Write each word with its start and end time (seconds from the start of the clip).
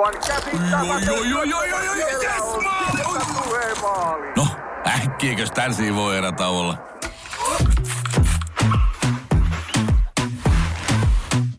Aivan 0.00 0.20
käsittämätöntä. 0.26 1.12
No, 4.36 4.46
äkkiäkös 4.86 5.50
tän 5.50 5.72
voi 5.94 6.18
erä 6.18 6.32
olla? 6.48 6.78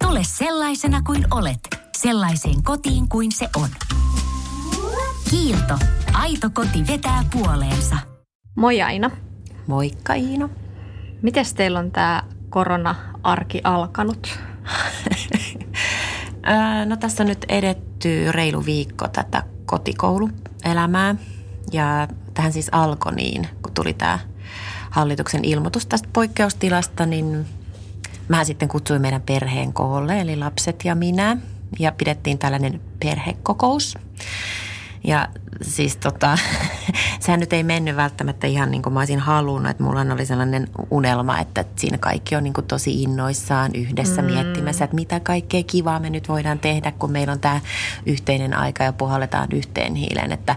Tule 0.03 0.19
sellaisena 0.23 1.01
kuin 1.01 1.25
olet, 1.31 1.59
sellaiseen 1.97 2.63
kotiin 2.63 3.09
kuin 3.09 3.31
se 3.31 3.49
on. 3.55 3.69
Kiilto. 5.29 5.77
Aito 6.13 6.49
koti 6.53 6.87
vetää 6.87 7.23
puoleensa. 7.33 7.95
Moi 8.55 8.81
Aina. 8.81 9.11
Moikka 9.67 10.13
Iina. 10.13 10.49
Miten 11.21 11.45
teillä 11.55 11.79
on 11.79 11.91
tämä 11.91 12.23
korona-arki 12.49 13.61
alkanut? 13.63 14.39
no 16.85 16.97
tässä 16.97 17.23
on 17.23 17.27
nyt 17.27 17.45
edetty 18.05 18.31
reilu 18.31 18.65
viikko 18.65 19.07
tätä 19.07 19.43
kotikouluelämää. 19.65 21.15
Ja 21.71 22.07
tähän 22.33 22.53
siis 22.53 22.69
alkoi 22.71 23.15
niin, 23.15 23.47
kun 23.63 23.73
tuli 23.73 23.93
tämä 23.93 24.19
hallituksen 24.89 25.45
ilmoitus 25.45 25.85
tästä 25.85 26.09
poikkeustilasta, 26.13 27.05
niin 27.05 27.45
mä 28.27 28.43
sitten 28.43 28.67
kutsuin 28.67 29.01
meidän 29.01 29.21
perheen 29.21 29.73
koolle, 29.73 30.21
eli 30.21 30.35
lapset 30.35 30.85
ja 30.85 30.95
minä. 30.95 31.37
Ja 31.79 31.91
pidettiin 31.91 32.37
tällainen 32.37 32.81
perhekokous. 32.99 33.97
Ja 35.03 35.27
siis 35.61 35.97
tota, 35.97 36.37
sehän 37.19 37.39
nyt 37.39 37.53
ei 37.53 37.63
mennyt 37.63 37.95
välttämättä 37.95 38.47
ihan 38.47 38.71
niin 38.71 38.81
kuin 38.81 38.93
mä 38.93 38.99
olisin 38.99 39.19
halunnut, 39.19 39.71
että 39.71 39.83
mulla 39.83 40.01
oli 40.01 40.25
sellainen 40.25 40.67
unelma, 40.91 41.39
että 41.39 41.65
siinä 41.75 41.97
kaikki 41.97 42.35
on 42.35 42.43
niin 42.43 42.53
kuin 42.53 42.67
tosi 42.67 43.03
innoissaan 43.03 43.71
yhdessä 43.75 44.21
mm. 44.21 44.27
miettimässä, 44.31 44.85
että 44.85 44.95
mitä 44.95 45.19
kaikkea 45.19 45.63
kivaa 45.63 45.99
me 45.99 46.09
nyt 46.09 46.29
voidaan 46.29 46.59
tehdä, 46.59 46.91
kun 46.91 47.11
meillä 47.11 47.33
on 47.33 47.39
tämä 47.39 47.61
yhteinen 48.05 48.53
aika 48.53 48.83
ja 48.83 48.93
puhalletaan 48.93 49.47
yhteen 49.51 49.95
hiileen, 49.95 50.31
että 50.31 50.55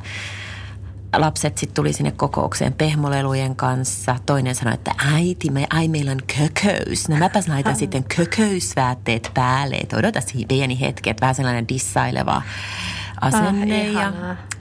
lapset 1.21 1.59
sitten 1.59 1.75
tuli 1.75 1.93
sinne 1.93 2.11
kokoukseen 2.11 2.73
pehmolelujen 2.73 3.57
kanssa. 3.57 4.17
Toinen 4.27 4.55
sanoi, 4.55 4.75
että 4.75 4.95
äiti, 5.15 5.51
me, 5.51 5.67
ai 5.71 5.89
meillä 5.89 6.13
on 6.13 6.21
kököys. 6.39 7.09
No 7.09 7.17
mäpäs 7.17 7.49
laitan 7.49 7.77
sitten 7.77 8.05
kököysväätteet 8.17 9.31
päälle. 9.35 9.77
Että 9.77 9.97
odota 9.97 10.21
pieni 10.49 10.81
hetki, 10.81 11.11
että 11.11 11.21
vähän 11.21 11.35
sellainen 11.35 11.69
dissaileva 11.69 12.43
asenne. 13.25 13.89
Ah, 13.89 13.93
ja 13.93 14.13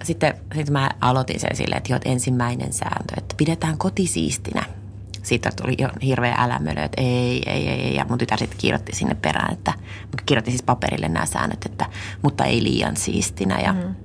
sitten, 0.03 0.33
sitten 0.55 0.73
mä 0.73 0.89
aloitin 1.01 1.39
sen 1.39 1.55
silleen, 1.55 1.77
että, 1.77 1.93
jo, 1.93 1.95
että 1.95 2.09
ensimmäinen 2.09 2.73
sääntö, 2.73 3.13
että 3.17 3.35
pidetään 3.37 3.77
koti 3.77 4.07
siistinä. 4.07 4.63
Siitä 5.23 5.49
tuli 5.61 5.75
jo 5.77 5.89
hirveä 6.01 6.35
älämölö, 6.37 6.83
että 6.83 7.01
ei, 7.01 7.43
ei, 7.45 7.69
ei, 7.69 7.81
ei. 7.81 7.95
Ja 7.95 8.05
mun 8.09 8.17
tytär 8.17 8.39
sitten 8.39 8.57
kirjoitti 8.57 8.95
sinne 8.95 9.15
perään, 9.15 9.53
että 9.53 9.73
kirjoitti 10.25 10.51
siis 10.51 10.63
paperille 10.63 11.09
nämä 11.09 11.25
säännöt, 11.25 11.65
että 11.65 11.85
mutta 12.21 12.45
ei 12.45 12.63
liian 12.63 12.97
siistinä. 12.97 13.59
Ja 13.59 13.73
mm. 13.73 13.95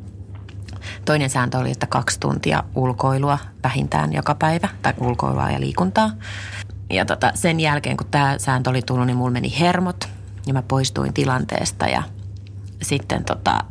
Toinen 1.05 1.31
sääntö 1.31 1.59
oli, 1.59 1.71
että 1.71 1.87
kaksi 1.87 2.21
tuntia 2.21 2.65
ulkoilua 2.75 3.39
vähintään 3.65 4.13
joka 4.13 4.35
päivä, 4.35 4.69
tai 4.83 4.93
ulkoilua 4.99 5.51
ja 5.51 5.61
liikuntaa. 5.61 6.11
Ja 6.91 7.05
tota, 7.05 7.33
sen 7.35 7.61
jälkeen, 7.61 7.97
kun 7.97 8.07
tämä 8.11 8.39
sääntö 8.39 8.71
oli 8.71 8.83
tullut, 8.83 9.07
niin 9.07 9.17
mulla 9.17 9.31
meni 9.31 9.61
hermot 9.61 10.09
ja 10.47 10.53
mä 10.53 10.63
poistuin 10.63 11.15
tilanteesta 11.15 11.87
ja 11.87 12.03
sitten 12.83 13.25
tota, 13.25 13.65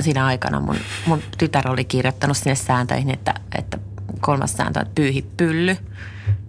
siinä 0.00 0.26
aikana 0.26 0.60
mun, 0.60 0.76
mun 1.06 1.22
tytär 1.38 1.70
oli 1.70 1.84
kirjoittanut 1.84 2.36
sinne 2.36 2.54
sääntöihin, 2.54 3.10
että, 3.10 3.34
että 3.58 3.78
kolmas 4.20 4.52
sääntö 4.52 4.80
on, 4.80 4.86
pyyhi 4.94 5.22
pylly. 5.36 5.76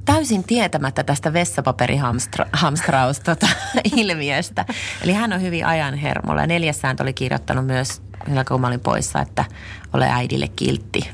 Täysin 0.05 0.43
tietämättä 0.43 1.03
tästä 1.03 1.33
vessapaperihamstraus 1.33 3.19
tota, 3.19 3.47
ilmiöstä. 3.95 4.65
Eli 5.03 5.13
hän 5.13 5.33
on 5.33 5.41
hyvin 5.41 5.65
ajan 5.65 5.95
hermolla. 5.95 6.41
Ja 6.41 6.47
neljäs 6.47 6.81
sääntö 6.81 7.03
oli 7.03 7.13
kirjoittanut 7.13 7.65
myös, 7.65 8.02
kun 8.47 8.61
mä 8.61 8.67
olin 8.67 8.79
poissa, 8.79 9.21
että 9.21 9.45
ole 9.93 10.09
äidille 10.11 10.47
kiltti. 10.47 11.09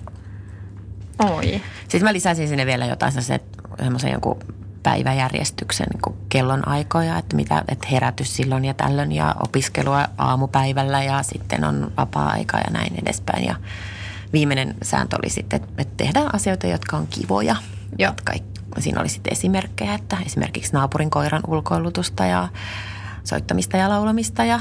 Oi. 1.19 1.61
Sitten 1.81 2.03
mä 2.03 2.13
lisäsin 2.13 2.47
sinne 2.47 2.65
vielä 2.65 2.85
jotain 2.85 3.13
semmoisen 3.77 4.11
jonkun 4.11 4.39
päiväjärjestyksen 4.83 5.87
niin 5.93 6.17
kellon 6.29 6.67
aikoja, 6.67 7.17
että, 7.17 7.35
mitä, 7.35 7.63
että 7.67 7.87
herätys 7.91 8.35
silloin 8.35 8.65
ja 8.65 8.73
tällöin 8.73 9.11
ja 9.11 9.35
opiskelua 9.43 10.07
aamupäivällä 10.17 11.03
ja 11.03 11.23
sitten 11.23 11.63
on 11.63 11.91
vapaa-aika 11.97 12.57
ja 12.57 12.71
näin 12.71 12.93
edespäin. 13.01 13.45
Ja 13.45 13.55
viimeinen 14.33 14.75
sääntö 14.83 15.17
oli 15.23 15.29
sitten, 15.29 15.61
että 15.77 15.93
tehdään 15.97 16.35
asioita, 16.35 16.67
jotka 16.67 16.97
on 16.97 17.07
kivoja. 17.07 17.55
Joo. 17.99 18.13
Kaikki, 18.23 18.61
siinä 18.79 19.01
oli 19.01 19.09
sitten 19.09 19.33
esimerkkejä, 19.33 19.93
että 19.93 20.17
esimerkiksi 20.25 20.73
naapurin 20.73 21.09
koiran 21.09 21.41
ulkoilutusta 21.47 22.25
ja 22.25 22.47
soittamista 23.23 23.77
ja 23.77 23.89
laulamista 23.89 24.45
ja 24.45 24.59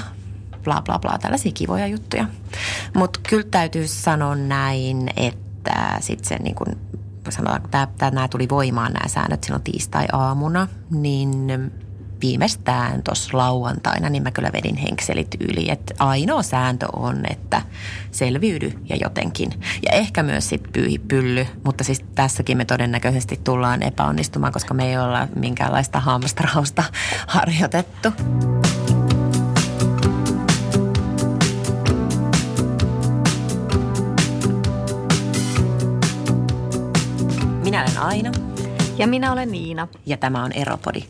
bla 0.64 0.82
bla 0.82 0.98
bla, 0.98 1.18
tällaisia 1.18 1.52
kivoja 1.52 1.86
juttuja. 1.86 2.26
Mutta 2.94 3.20
kyllä 3.28 3.46
täytyy 3.50 3.86
sanoa 3.86 4.34
näin, 4.34 5.10
että 5.16 5.96
sitten 6.00 6.28
se 6.28 6.36
niin 6.42 6.54
kuin 6.54 6.76
sanotaan, 7.32 7.60
kun 7.60 7.70
tämä, 7.70 8.10
nämä 8.10 8.28
tuli 8.28 8.48
voimaan 8.48 8.92
nämä 8.92 9.08
säännöt 9.08 9.44
silloin 9.44 9.62
tiistai-aamuna, 9.62 10.68
niin 10.90 11.72
viimeistään 12.20 13.02
tuossa 13.02 13.38
lauantaina, 13.38 14.08
niin 14.08 14.22
mä 14.22 14.30
kyllä 14.30 14.50
vedin 14.52 14.76
henkselit 14.76 15.36
yli. 15.40 15.70
Että 15.70 15.94
ainoa 15.98 16.42
sääntö 16.42 16.86
on, 16.96 17.22
että 17.30 17.62
selviydy 18.10 18.72
ja 18.88 18.96
jotenkin. 18.96 19.50
Ja 19.60 19.92
ehkä 19.92 20.22
myös 20.22 20.48
sitten 20.48 20.72
pyyhi 20.72 20.98
pylly, 20.98 21.46
mutta 21.64 21.84
siis 21.84 22.04
tässäkin 22.14 22.56
me 22.56 22.64
todennäköisesti 22.64 23.40
tullaan 23.44 23.82
epäonnistumaan, 23.82 24.52
koska 24.52 24.74
me 24.74 24.90
ei 24.90 24.98
olla 24.98 25.28
minkäänlaista 25.36 26.00
hamstrausta 26.00 26.84
harjoitettu. 27.26 28.12
Minä 37.80 37.92
olen 37.92 38.08
Aina. 38.08 38.30
Ja 38.98 39.06
minä 39.06 39.32
olen 39.32 39.52
Niina. 39.52 39.88
Ja 40.06 40.16
tämä 40.16 40.44
on 40.44 40.52
Eropodi. 40.52 41.04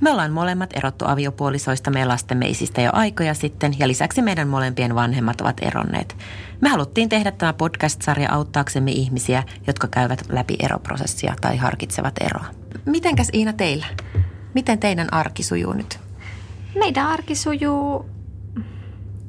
Me 0.00 0.10
ollaan 0.10 0.32
molemmat 0.32 0.70
erottu 0.76 1.04
aviopuolisoista 1.08 1.90
meidän 1.90 2.08
lastemme 2.08 2.48
isistä 2.48 2.80
jo 2.80 2.90
aikoja 2.92 3.34
sitten 3.34 3.74
ja 3.78 3.88
lisäksi 3.88 4.22
meidän 4.22 4.48
molempien 4.48 4.94
vanhemmat 4.94 5.40
ovat 5.40 5.56
eronneet. 5.62 6.16
Me 6.60 6.68
haluttiin 6.68 7.08
tehdä 7.08 7.30
tämä 7.30 7.52
podcast-sarja 7.52 8.32
auttaaksemme 8.32 8.90
ihmisiä, 8.90 9.42
jotka 9.66 9.88
käyvät 9.88 10.24
läpi 10.28 10.56
eroprosessia 10.60 11.34
tai 11.40 11.56
harkitsevat 11.56 12.14
eroa. 12.20 12.46
Mitenkäs 12.86 13.28
Iina 13.34 13.52
teillä? 13.52 13.86
Miten 14.54 14.78
teidän 14.78 15.12
arki 15.12 15.42
sujuu 15.42 15.72
nyt? 15.72 15.98
Meidän 16.74 17.06
arki 17.06 17.34
sujuu 17.34 18.06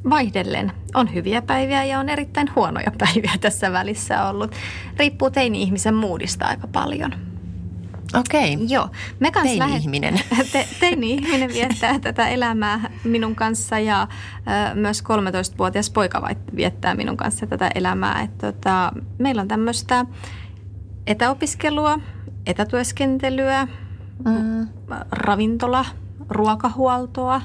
vaihdellen. 0.09 0.71
On 0.95 1.13
hyviä 1.13 1.41
päiviä 1.41 1.83
ja 1.83 1.99
on 1.99 2.09
erittäin 2.09 2.55
huonoja 2.55 2.91
päiviä 3.05 3.33
tässä 3.41 3.71
välissä 3.71 4.27
ollut. 4.27 4.51
Riippuu 4.97 5.29
teini-ihmisen 5.29 5.95
muudista 5.95 6.45
aika 6.45 6.67
paljon. 6.67 7.13
Okei. 8.19 8.53
Okay. 8.53 8.65
Joo. 8.69 8.89
Me 9.19 9.31
kans 9.31 9.49
teini-ihminen. 9.49 10.19
Lähet, 10.31 10.51
te, 10.51 10.67
teini-ihminen 10.79 11.53
viettää 11.53 11.99
tätä 12.09 12.27
elämää 12.27 12.91
minun 13.03 13.35
kanssa 13.35 13.79
ja 13.79 14.07
ö, 14.71 14.75
myös 14.75 15.03
13-vuotias 15.03 15.89
poika 15.89 16.29
viettää 16.55 16.95
minun 16.95 17.17
kanssa 17.17 17.47
tätä 17.47 17.71
elämää. 17.75 18.21
Et, 18.21 18.37
tota, 18.37 18.91
meillä 19.17 19.41
on 19.41 19.47
tämmöistä 19.47 20.05
etäopiskelua, 21.07 21.99
etätyöskentelyä, 22.45 23.67
mm. 24.25 24.67
ravintola– 25.11 25.85
ruokahuoltoa. 26.33 27.41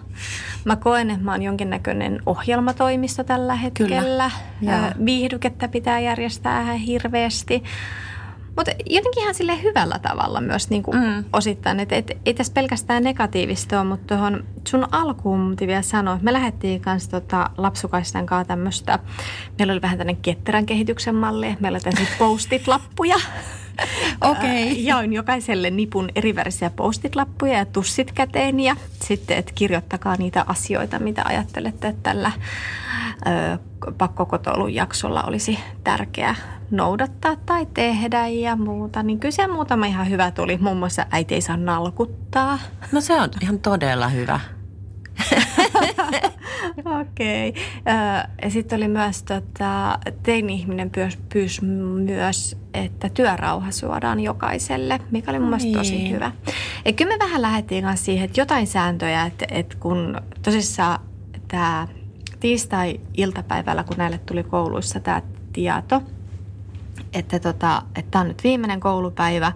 Mä 0.64 0.76
koen, 0.76 1.10
että 1.10 1.24
mä 1.24 1.30
oon 1.30 1.42
jonkinnäköinen 1.42 2.22
ohjelmatoimisto 2.26 3.24
tällä 3.24 3.54
hetkellä. 3.54 4.30
Kyllä. 4.60 4.94
Viihdykettä 5.04 5.68
pitää 5.68 6.00
järjestää 6.00 6.62
ihan 6.62 6.76
hirveästi. 6.76 7.62
Mutta 8.58 8.72
jotenkin 8.86 9.22
ihan 9.22 9.34
sille 9.34 9.62
hyvällä 9.62 9.98
tavalla 9.98 10.40
myös 10.40 10.70
niin 10.70 10.82
kuin 10.82 10.98
mm. 10.98 11.24
osittain. 11.32 11.80
Että 11.80 11.96
et, 11.96 12.18
ei 12.26 12.34
tässä 12.34 12.52
pelkästään 12.52 13.04
negatiivista 13.04 13.80
ole, 13.80 13.88
mutta 13.88 14.14
tuohon 14.14 14.44
sun 14.68 14.88
alkuun 14.92 15.40
mun 15.40 15.56
vielä 15.60 15.82
sanoa, 15.82 16.18
me 16.22 16.32
lähdettiin 16.32 16.80
kanssa 16.80 17.10
tota 17.10 17.50
lapsukaisten 17.56 18.26
kanssa 18.26 18.48
tämmöistä, 18.48 18.98
meillä 19.58 19.72
oli 19.72 19.82
vähän 19.82 19.98
tämmöinen 19.98 20.22
ketterän 20.22 20.66
kehityksen 20.66 21.14
malli, 21.14 21.56
meillä 21.60 21.80
oli 21.86 22.06
postit-lappuja. 22.18 23.16
Okei. 24.20 24.72
Okay. 24.72 24.82
Jaoin 24.82 25.12
jokaiselle 25.12 25.70
nipun 25.70 26.08
erivärisiä 26.14 26.70
postit-lappuja 26.70 27.52
ja 27.52 27.64
tussit 27.64 28.12
käteen 28.12 28.60
ja 28.60 28.76
sitten, 29.00 29.36
että 29.36 29.52
kirjoittakaa 29.54 30.16
niitä 30.16 30.44
asioita, 30.46 30.98
mitä 30.98 31.22
ajattelette, 31.24 31.88
että 31.88 32.02
tällä 32.02 32.32
ö, 33.26 33.58
pakkokotoulun 33.98 34.74
jaksolla 34.74 35.22
olisi 35.22 35.58
tärkeää 35.84 36.34
noudattaa 36.70 37.36
tai 37.46 37.66
tehdä 37.74 38.26
ja 38.26 38.56
muuta. 38.56 39.02
Niin 39.02 39.20
kyllä 39.20 39.32
se 39.32 39.46
muutama 39.46 39.86
ihan 39.86 40.10
hyvä 40.10 40.30
tuli. 40.30 40.58
Muun 40.58 40.76
muassa 40.76 41.06
äiti 41.10 41.34
ei 41.34 41.40
saa 41.40 41.56
nalkuttaa. 41.56 42.58
No 42.92 43.00
se 43.00 43.20
on 43.20 43.30
ihan 43.42 43.58
todella 43.58 44.08
hyvä. 44.08 44.40
Okei. 47.00 47.48
Okay. 47.48 47.62
Ja 48.42 48.50
sitten 48.50 48.76
oli 48.76 48.88
myös, 48.88 49.22
tota, 49.22 49.98
teini-ihminen 50.22 50.90
pyys, 50.90 51.18
pyys 51.32 51.62
myös, 51.62 52.56
että 52.74 53.08
työrauha 53.08 53.70
suodaan 53.70 54.20
jokaiselle, 54.20 55.00
mikä 55.10 55.30
oli 55.30 55.38
mun 55.38 55.48
mielestä 55.48 55.78
tosi 55.78 55.96
niin. 55.96 56.14
hyvä. 56.14 56.32
Ja 56.84 56.92
kyllä 56.92 57.14
me 57.14 57.18
vähän 57.24 57.42
lähdettiin 57.42 57.84
kanssa 57.84 58.04
siihen, 58.04 58.24
että 58.24 58.40
jotain 58.40 58.66
sääntöjä, 58.66 59.26
että, 59.26 59.46
että 59.50 59.76
kun 59.80 60.20
tosissaan 60.42 61.00
tämä 61.48 61.88
tiistai-iltapäivällä, 62.40 63.84
kun 63.84 63.96
näille 63.96 64.18
tuli 64.18 64.42
kouluissa 64.42 65.00
tämä 65.00 65.22
tieto, 65.52 66.02
että 67.12 67.38
tota, 67.38 67.82
tämä 68.10 68.20
on 68.20 68.28
nyt 68.28 68.44
viimeinen 68.44 68.80
koulupäivä, 68.80 69.52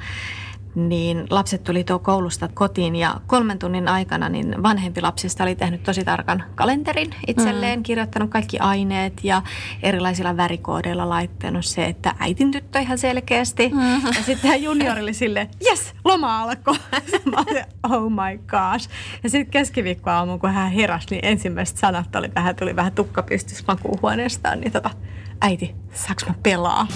niin 0.74 1.26
lapset 1.30 1.64
tuli 1.64 1.84
tuo 1.84 1.98
koulusta 1.98 2.48
kotiin 2.54 2.96
ja 2.96 3.20
kolmen 3.26 3.58
tunnin 3.58 3.88
aikana 3.88 4.28
niin 4.28 4.62
vanhempi 4.62 5.00
lapsista 5.00 5.44
oli 5.44 5.54
tehnyt 5.54 5.82
tosi 5.82 6.04
tarkan 6.04 6.44
kalenterin 6.54 7.14
itselleen, 7.26 7.78
mm. 7.78 7.82
kirjoittanut 7.82 8.30
kaikki 8.30 8.58
aineet 8.58 9.24
ja 9.24 9.42
erilaisilla 9.82 10.36
värikoodeilla 10.36 11.08
laittanut 11.08 11.64
se, 11.64 11.84
että 11.84 12.14
äitin 12.18 12.50
tyttö 12.50 12.80
ihan 12.80 12.98
selkeästi. 12.98 13.68
Mm. 13.68 14.06
Ja 14.06 14.12
sitten 14.12 14.40
tämä 14.42 14.56
juniori 14.56 15.02
oli 15.02 15.14
silleen, 15.14 15.48
yes, 15.66 15.94
loma 16.04 16.42
alkoi. 16.42 16.74
Oh 17.90 18.10
my 18.10 18.38
gosh. 18.46 18.88
Ja 19.22 19.30
sitten 19.30 19.50
keskiviikkoaamu, 19.50 20.38
kun 20.38 20.50
hän 20.50 20.72
heräsi, 20.72 21.06
niin 21.10 21.24
ensimmäiset 21.24 21.76
sanat 21.76 22.16
oli 22.16 22.28
vähän, 22.34 22.56
tuli 22.56 22.76
vähän 22.76 22.92
tukkapystys 22.92 23.66
makuuhuoneestaan, 23.66 24.60
niin 24.60 24.72
tota, 24.72 24.90
äiti, 25.40 25.74
saaks 25.92 26.26
mä 26.26 26.34
pelaa? 26.42 26.86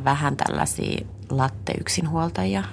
Ollaan 0.00 0.16
vähän 0.16 0.36
tällaisia 0.36 1.06
latte-yksinhuoltajia. 1.30 2.64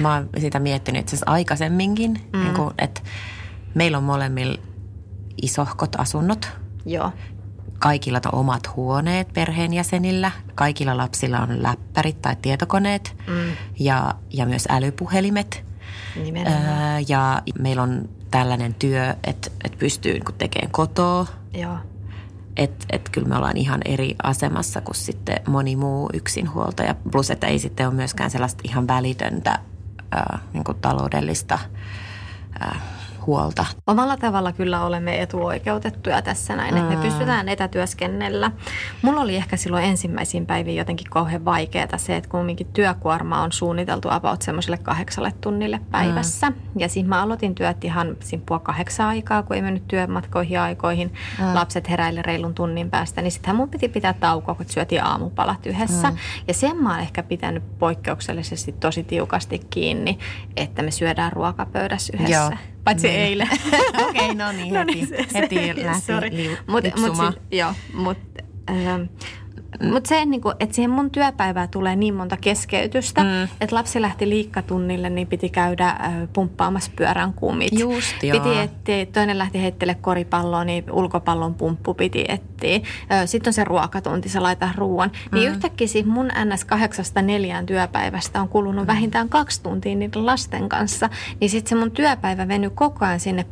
Mä 0.00 0.14
oon 0.14 0.28
sitä 0.38 0.60
miettinyt 0.60 1.00
itse 1.00 1.16
asiassa 1.16 1.30
aikaisemminkin, 1.30 2.20
mm. 2.32 2.40
niin 2.40 2.54
kuin, 2.54 2.74
että 2.78 3.00
meillä 3.74 3.98
on 3.98 4.04
molemmilla 4.04 4.58
isohkot 5.42 5.96
asunnot. 6.00 6.48
Joo. 6.86 7.12
Kaikilla 7.78 8.20
on 8.32 8.38
omat 8.40 8.76
huoneet 8.76 9.32
perheenjäsenillä. 9.32 10.30
Kaikilla 10.54 10.96
lapsilla 10.96 11.40
on 11.40 11.62
läppärit 11.62 12.22
tai 12.22 12.36
tietokoneet 12.42 13.16
mm. 13.26 13.56
ja, 13.78 14.14
ja 14.32 14.46
myös 14.46 14.64
älypuhelimet. 14.70 15.64
Nimenomaan. 16.16 16.64
Öö, 16.64 17.04
ja 17.08 17.42
meillä 17.58 17.82
on 17.82 18.08
tällainen 18.30 18.74
työ, 18.74 19.10
että, 19.24 19.50
että 19.64 19.78
pystyy 19.78 20.12
niin 20.12 20.38
tekemään 20.38 20.72
kotoa. 20.72 21.26
Joo. 21.54 21.78
Että 22.56 22.86
et 22.90 23.08
kyllä 23.08 23.28
me 23.28 23.36
ollaan 23.36 23.56
ihan 23.56 23.80
eri 23.84 24.14
asemassa 24.22 24.80
kuin 24.80 24.94
sitten 24.96 25.40
moni 25.48 25.76
muu 25.76 26.10
yksinhuoltaja. 26.12 26.94
Plus, 27.12 27.30
että 27.30 27.46
ei 27.46 27.58
sitten 27.58 27.86
ole 27.86 27.94
myöskään 27.94 28.30
sellaista 28.30 28.62
ihan 28.64 28.86
välitöntä 28.86 29.58
ää, 30.12 30.38
niin 30.52 30.64
taloudellista 30.80 31.58
ää, 32.60 32.80
huolta. 33.26 33.66
Omalla 33.86 34.16
tavalla 34.16 34.52
kyllä 34.52 34.84
olemme 34.84 35.22
etuoikeutettuja 35.22 36.22
tässä 36.22 36.56
näin, 36.56 36.76
että 36.76 36.96
me 36.96 37.02
pystytään 37.02 37.48
etätyöskennellä. 37.48 38.50
Mulla 39.02 39.20
oli 39.20 39.36
ehkä 39.36 39.56
silloin 39.56 39.84
ensimmäisiin 39.84 40.46
päiviin 40.46 40.76
jotenkin 40.76 41.10
kauhean 41.10 41.44
vaikeaa 41.44 41.84
se, 41.96 42.16
että 42.16 42.30
kumminkin 42.30 42.66
työkuorma 42.72 43.42
on 43.42 43.52
suunniteltu 43.52 44.08
about 44.10 44.42
semmoiselle 44.42 44.78
kahdeksalle 44.78 45.32
tunnille 45.40 45.80
päivässä. 45.90 46.50
Mm. 46.50 46.56
Ja 46.76 46.88
siis 46.88 47.06
mä 47.06 47.22
aloitin 47.22 47.54
työt 47.54 47.84
ihan 47.84 48.16
simpua 48.20 48.58
kahdeksan 48.58 49.06
aikaa, 49.06 49.42
kun 49.42 49.56
ei 49.56 49.62
mennyt 49.62 49.88
työmatkoihin 49.88 50.60
aikoihin. 50.60 51.12
Mm. 51.38 51.54
Lapset 51.54 51.88
heräille 51.88 52.22
reilun 52.22 52.54
tunnin 52.54 52.90
päästä, 52.90 53.22
niin 53.22 53.32
sittenhän 53.32 53.56
mun 53.56 53.68
piti 53.68 53.88
pitää 53.88 54.12
taukoa, 54.12 54.54
kun 54.54 54.66
syötiin 54.68 55.04
aamupalat 55.04 55.66
yhdessä. 55.66 56.10
Mm. 56.10 56.16
Ja 56.48 56.54
sen 56.54 56.76
mä 56.76 56.90
oon 56.90 57.00
ehkä 57.00 57.22
pitänyt 57.22 57.78
poikkeuksellisesti 57.78 58.72
tosi 58.72 59.04
tiukasti 59.04 59.58
kiinni, 59.70 60.18
että 60.56 60.82
me 60.82 60.90
syödään 60.90 61.32
ruokapöydässä 61.32 62.12
yhdessä. 62.16 62.34
Joo. 62.34 62.73
Paitsi 62.84 63.08
Niin. 63.08 63.20
eilen. 63.20 63.48
Okei, 64.08 64.30
okay, 64.30 64.34
no 64.34 64.52
niin, 64.52 64.74
heti, 65.34 65.56
heti 65.66 65.84
lähti 65.84 66.06
sorry. 66.06 66.28
liu- 66.30 66.56
mut, 66.66 66.84
mut, 66.96 67.16
siis, 67.16 67.40
joo, 67.50 67.72
mut, 67.94 68.18
ähm, 68.70 69.02
mut 69.82 70.06
se, 70.06 70.24
niinku, 70.24 70.52
että 70.60 70.74
siihen 70.74 70.90
mun 70.90 71.10
työpäivään 71.10 71.68
tulee 71.68 71.96
niin 71.96 72.14
monta 72.14 72.36
keskeytystä, 72.36 73.22
mm. 73.22 73.42
että 73.60 73.76
lapsi 73.76 74.02
lähti 74.02 74.28
liikkatunnille, 74.28 75.10
niin 75.10 75.26
piti 75.26 75.48
käydä 75.48 75.88
äh, 75.88 76.12
pumppaamassa 76.32 76.90
pyörän 76.96 77.32
kumit. 77.32 77.78
Just, 77.78 78.22
joo. 78.22 78.38
Piti 78.40 78.58
etsiä, 78.58 79.06
toinen 79.06 79.38
lähti 79.38 79.62
heittele 79.62 79.94
koripalloa, 79.94 80.64
niin 80.64 80.84
ulkopallon 80.90 81.54
pumppu 81.54 81.94
piti 81.94 82.24
etsiä. 82.28 82.80
Sitten 83.26 83.48
on 83.48 83.54
se 83.54 83.64
ruokatunti, 83.64 84.28
sä 84.28 84.42
laitat 84.42 84.76
ruoan. 84.76 85.10
Mm. 85.32 85.38
Niin 85.38 85.50
yhtäkkiä 85.50 85.86
siis 85.86 86.06
mun 86.06 86.28
NS 86.44 86.64
8 86.64 87.04
työpäivästä 87.66 88.40
on 88.40 88.48
kulunut 88.48 88.84
mm. 88.84 88.86
vähintään 88.86 89.28
kaksi 89.28 89.62
tuntia 89.62 89.94
niiden 89.94 90.26
lasten 90.26 90.68
kanssa. 90.68 91.10
Niin 91.40 91.50
sitten 91.50 91.68
se 91.68 91.74
mun 91.74 91.90
työpäivä 91.90 92.48
venyi 92.48 92.70
koko 92.74 93.04
ajan 93.04 93.20
sinne 93.20 93.46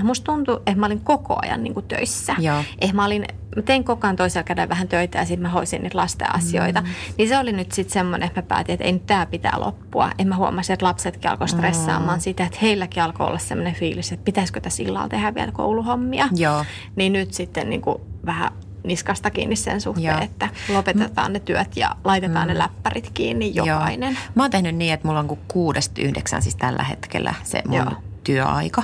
6-7. 0.00 0.04
Musta 0.04 0.24
tuntuu, 0.24 0.56
että 0.56 0.76
mä 0.76 0.86
olin 0.86 1.00
koko 1.00 1.38
ajan 1.42 1.62
niin 1.62 1.74
kuin 1.74 1.86
töissä. 1.88 2.34
Joo. 2.38 2.64
Eh, 2.80 2.92
mä, 2.92 3.04
olin, 3.04 3.24
mä 3.56 3.62
tein 3.62 3.84
koko 3.84 4.06
ajan 4.06 4.16
toisella 4.16 4.44
kädellä 4.44 4.68
vähän 4.68 4.88
töitä 4.88 5.18
ja 5.18 5.24
sitten 5.24 5.42
mä 5.42 5.48
hoisin 5.48 5.82
niitä 5.82 5.98
lasten 5.98 6.34
asioita. 6.34 6.80
Mm. 6.80 6.86
Niin 7.18 7.28
se 7.28 7.38
oli 7.38 7.52
nyt 7.52 7.72
sitten 7.72 7.92
semmoinen, 7.92 8.26
että 8.26 8.40
mä 8.40 8.46
päätin, 8.46 8.72
että 8.72 8.84
ei 8.84 8.92
nyt 8.92 9.06
tää 9.06 9.26
pitää 9.26 9.60
loppua. 9.60 10.10
En 10.18 10.28
mä 10.28 10.36
huomasin, 10.36 10.74
että 10.74 10.86
lapsetkin 10.86 11.30
alkoi 11.30 11.48
stressaamaan 11.48 12.18
mm. 12.18 12.22
sitä, 12.22 12.44
että 12.44 12.58
heilläkin 12.62 13.02
alkoi 13.02 13.26
olla 13.26 13.38
semmoinen 13.38 13.74
fiilis, 13.74 14.12
että 14.12 14.24
pitäisikö 14.24 14.60
tässä 14.60 14.82
illalla 14.82 15.08
tehdä 15.08 15.34
vielä 15.34 15.52
kouluhommia. 15.52 16.28
Joo. 16.32 16.64
Niin 16.96 17.12
nyt 17.12 17.34
sitten 17.34 17.70
niin 17.70 17.82
kuin 17.82 17.98
vähän 18.26 18.52
niskasta 18.84 19.30
kiinni 19.30 19.56
sen 19.56 19.80
suhteen, 19.80 20.04
Joo. 20.04 20.20
että 20.22 20.48
lopetetaan 20.68 21.32
ne 21.32 21.40
työt 21.40 21.76
ja 21.76 21.96
laitetaan 22.04 22.48
mm. 22.48 22.52
ne 22.52 22.58
läppärit 22.58 23.10
kiinni 23.14 23.54
jokainen. 23.54 24.12
Joo. 24.12 24.22
Mä 24.34 24.42
oon 24.42 24.50
tehnyt 24.50 24.76
niin, 24.76 24.94
että 24.94 25.08
mulla 25.08 25.20
on 25.20 25.28
kuin 25.28 25.40
kuudesta 25.48 26.02
yhdeksän 26.02 26.42
siis 26.42 26.56
tällä 26.56 26.82
hetkellä 26.82 27.34
se 27.42 27.62
mun 27.66 27.76
Joo. 27.76 27.92
työaika, 28.24 28.82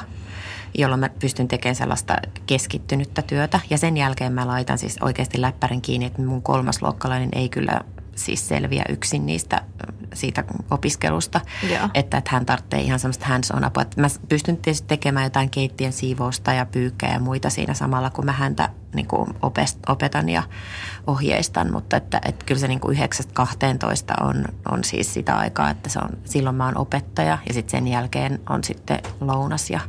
jolloin 0.74 1.00
mä 1.00 1.08
pystyn 1.08 1.48
tekemään 1.48 1.76
sellaista 1.76 2.16
keskittynyttä 2.46 3.22
työtä. 3.22 3.60
Ja 3.70 3.78
sen 3.78 3.96
jälkeen 3.96 4.32
mä 4.32 4.46
laitan 4.46 4.78
siis 4.78 4.98
oikeasti 5.00 5.40
läppärin 5.40 5.82
kiinni, 5.82 6.06
että 6.06 6.22
mun 6.22 6.42
kolmasluokkalainen 6.42 7.28
ei 7.32 7.48
kyllä 7.48 7.80
siis 8.16 8.48
selviä 8.48 8.84
yksin 8.88 9.26
niistä 9.26 9.62
siitä 10.14 10.44
opiskelusta. 10.70 11.40
Joo. 11.70 11.88
Että, 11.94 12.18
että 12.18 12.30
hän 12.30 12.46
tarvitsee 12.46 12.80
ihan 12.80 12.98
semmoista 12.98 13.26
hands 13.26 13.50
on 13.50 13.64
apua. 13.64 13.82
Että 13.82 14.00
mä 14.00 14.08
pystyn 14.28 14.56
tietysti 14.56 14.88
tekemään 14.88 15.26
jotain 15.26 15.50
keittiön 15.50 15.92
siivousta 15.92 16.52
ja 16.52 16.66
pyykkää 16.66 17.12
ja 17.12 17.20
muita 17.20 17.50
siinä 17.50 17.74
samalla, 17.74 18.10
kun 18.10 18.24
mä 18.24 18.32
häntä 18.32 18.68
niin 18.94 19.06
kuin 19.06 19.28
opetan 19.88 20.28
ja 20.28 20.42
ohjeistan. 21.06 21.72
Mutta 21.72 21.96
että, 21.96 22.20
että 22.24 22.46
kyllä 22.46 22.60
se 22.60 22.68
niin 22.68 22.80
kuin 22.80 22.98
9-12 22.98 23.00
on, 24.24 24.44
on 24.70 24.84
siis 24.84 25.14
sitä 25.14 25.36
aikaa, 25.36 25.70
että 25.70 25.88
se 25.88 25.98
on, 25.98 26.10
silloin 26.24 26.56
mä 26.56 26.64
oon 26.64 26.78
opettaja 26.78 27.38
ja 27.48 27.54
sitten 27.54 27.70
sen 27.70 27.88
jälkeen 27.88 28.40
on 28.48 28.64
sitten 28.64 28.98
lounas 29.20 29.70
ja 29.70 29.80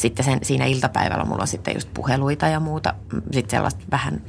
sitten 0.00 0.24
sen, 0.24 0.38
siinä 0.42 0.64
iltapäivällä 0.64 1.24
mulla 1.24 1.42
on 1.42 1.48
sitten 1.48 1.74
just 1.74 1.88
puheluita 1.94 2.46
ja 2.46 2.60
muuta, 2.60 2.94
sitten 3.32 3.50
sellaista 3.50 3.84
vähän 3.90 4.22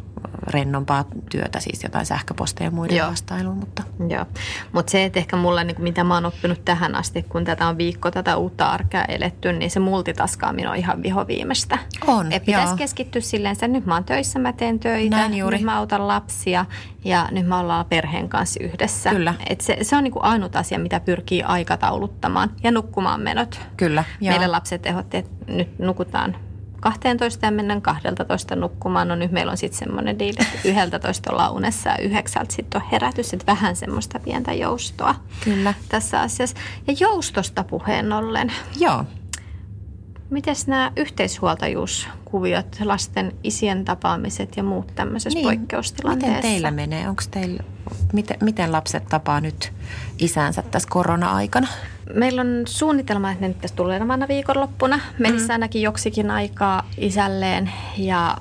rennompaa 0.48 1.06
työtä, 1.32 1.60
siis 1.60 1.84
jotain 1.84 2.06
sähköposteja 2.06 2.68
ja 2.68 2.72
muiden 2.72 2.98
Joo. 2.98 3.10
vastailua, 3.10 3.54
mutta 3.54 3.84
Joo, 4.10 4.26
mutta 4.72 4.92
se, 4.92 5.04
että 5.06 5.20
ehkä 5.20 5.36
mulla, 5.36 5.64
niin 5.64 5.76
mitä 5.82 6.04
mä 6.04 6.14
oon 6.14 6.26
oppinut 6.26 6.66
tähän 6.66 6.96
asti, 6.96 7.24
kun 7.24 7.46
tätä 7.46 7.68
on 7.68 7.78
viikko 7.78 8.12
tätä 8.12 8.38
uutta 8.38 8.66
arkea 8.70 9.06
eletty, 9.06 9.54
niin 9.54 9.72
se 9.72 9.80
multitaskaaminen 9.80 10.70
on 10.72 10.76
ihan 10.76 11.04
vihoviimeistä. 11.04 11.78
On, 12.08 12.32
Et 12.32 12.46
pitäisi 12.46 12.68
joo. 12.70 12.78
keskittyä 12.78 13.22
silleen, 13.22 13.52
että 13.54 13.68
nyt 13.68 13.86
mä 13.86 13.94
oon 13.94 14.04
töissä, 14.04 14.40
mä 14.40 14.54
teen 14.54 14.80
töitä, 14.80 15.18
Näin 15.18 15.34
juuri. 15.38 15.58
nyt 15.58 15.66
mä 15.66 15.78
autan 15.78 16.08
lapsia 16.08 16.66
ja 17.06 17.28
nyt 17.32 17.46
mä 17.48 17.60
ollaan 17.60 17.86
perheen 17.86 18.30
kanssa 18.30 18.64
yhdessä. 18.64 19.10
Kyllä. 19.10 19.34
Et 19.50 19.62
se, 19.62 19.78
se 19.82 19.96
on 19.96 20.04
niin 20.04 20.12
kuin 20.12 20.24
ainut 20.24 20.56
asia, 20.56 20.80
mitä 20.80 21.00
pyrkii 21.00 21.44
aikatauluttamaan 21.44 22.52
ja 22.64 22.72
nukkumaan 22.72 23.22
menot. 23.22 23.62
kyllä. 23.78 24.04
joo. 24.22 24.32
Meille 24.32 24.48
lapset 24.48 24.86
ehdotti, 24.86 25.18
että 25.18 25.32
nyt 25.48 25.80
nukutaan 25.80 26.36
12 26.82 27.46
ja 27.46 27.52
mennään 27.52 27.82
12 27.82 28.56
nukkumaan. 28.56 29.08
No 29.08 29.16
nyt 29.16 29.32
meillä 29.32 29.52
on 29.52 29.58
sitten 29.58 29.80
semmoinen 29.80 30.20
diili, 30.20 30.38
että 30.42 30.68
11 30.68 31.32
ollaan 31.32 31.52
unessa 31.52 31.90
ja 31.90 31.98
yhdeksältä 31.98 32.54
sitten 32.54 32.82
on 32.82 32.88
herätys, 32.92 33.34
että 33.34 33.46
vähän 33.46 33.76
semmoista 33.76 34.20
pientä 34.20 34.54
joustoa 34.54 35.16
Kyllä. 35.44 35.74
tässä 35.90 36.22
asiassa. 36.22 36.58
Ja 36.88 36.94
joustosta 37.00 37.64
puheen 37.64 38.14
ollen, 38.14 38.52
Joo. 38.80 39.06
Mites 40.30 40.68
nämä 40.68 40.92
yhteishuoltajuuskuviot, 40.98 42.78
lasten 42.84 43.34
isien 43.44 43.86
tapaamiset 43.86 44.58
ja 44.58 44.64
muut 44.64 44.96
tämmöisessä 44.96 45.38
Niin. 45.38 45.44
poikkeustilanteessa? 45.44 46.36
Miten 46.36 46.52
teillä 46.52 46.72
menee? 46.72 47.10
Onko 47.10 47.24
teillä, 47.32 47.64
miten, 48.14 48.38
miten 48.42 48.72
lapset 48.72 49.06
tapaa 49.10 49.42
nyt 49.42 49.74
isänsä 50.20 50.62
tässä 50.62 50.90
korona-aikana? 50.92 51.68
Meillä 52.14 52.42
on 52.42 52.48
suunnitelma, 52.68 53.32
että 53.32 53.42
ne 53.42 53.48
nyt 53.48 53.62
tässä 53.62 53.76
tulevana 53.76 54.28
viikonloppuna 54.28 55.00
menisi 55.20 55.46
mm. 55.46 55.52
ainakin 55.52 55.82
joksikin 55.82 56.32
aikaa 56.32 56.84
isälleen 56.98 57.72
ja 57.98 58.38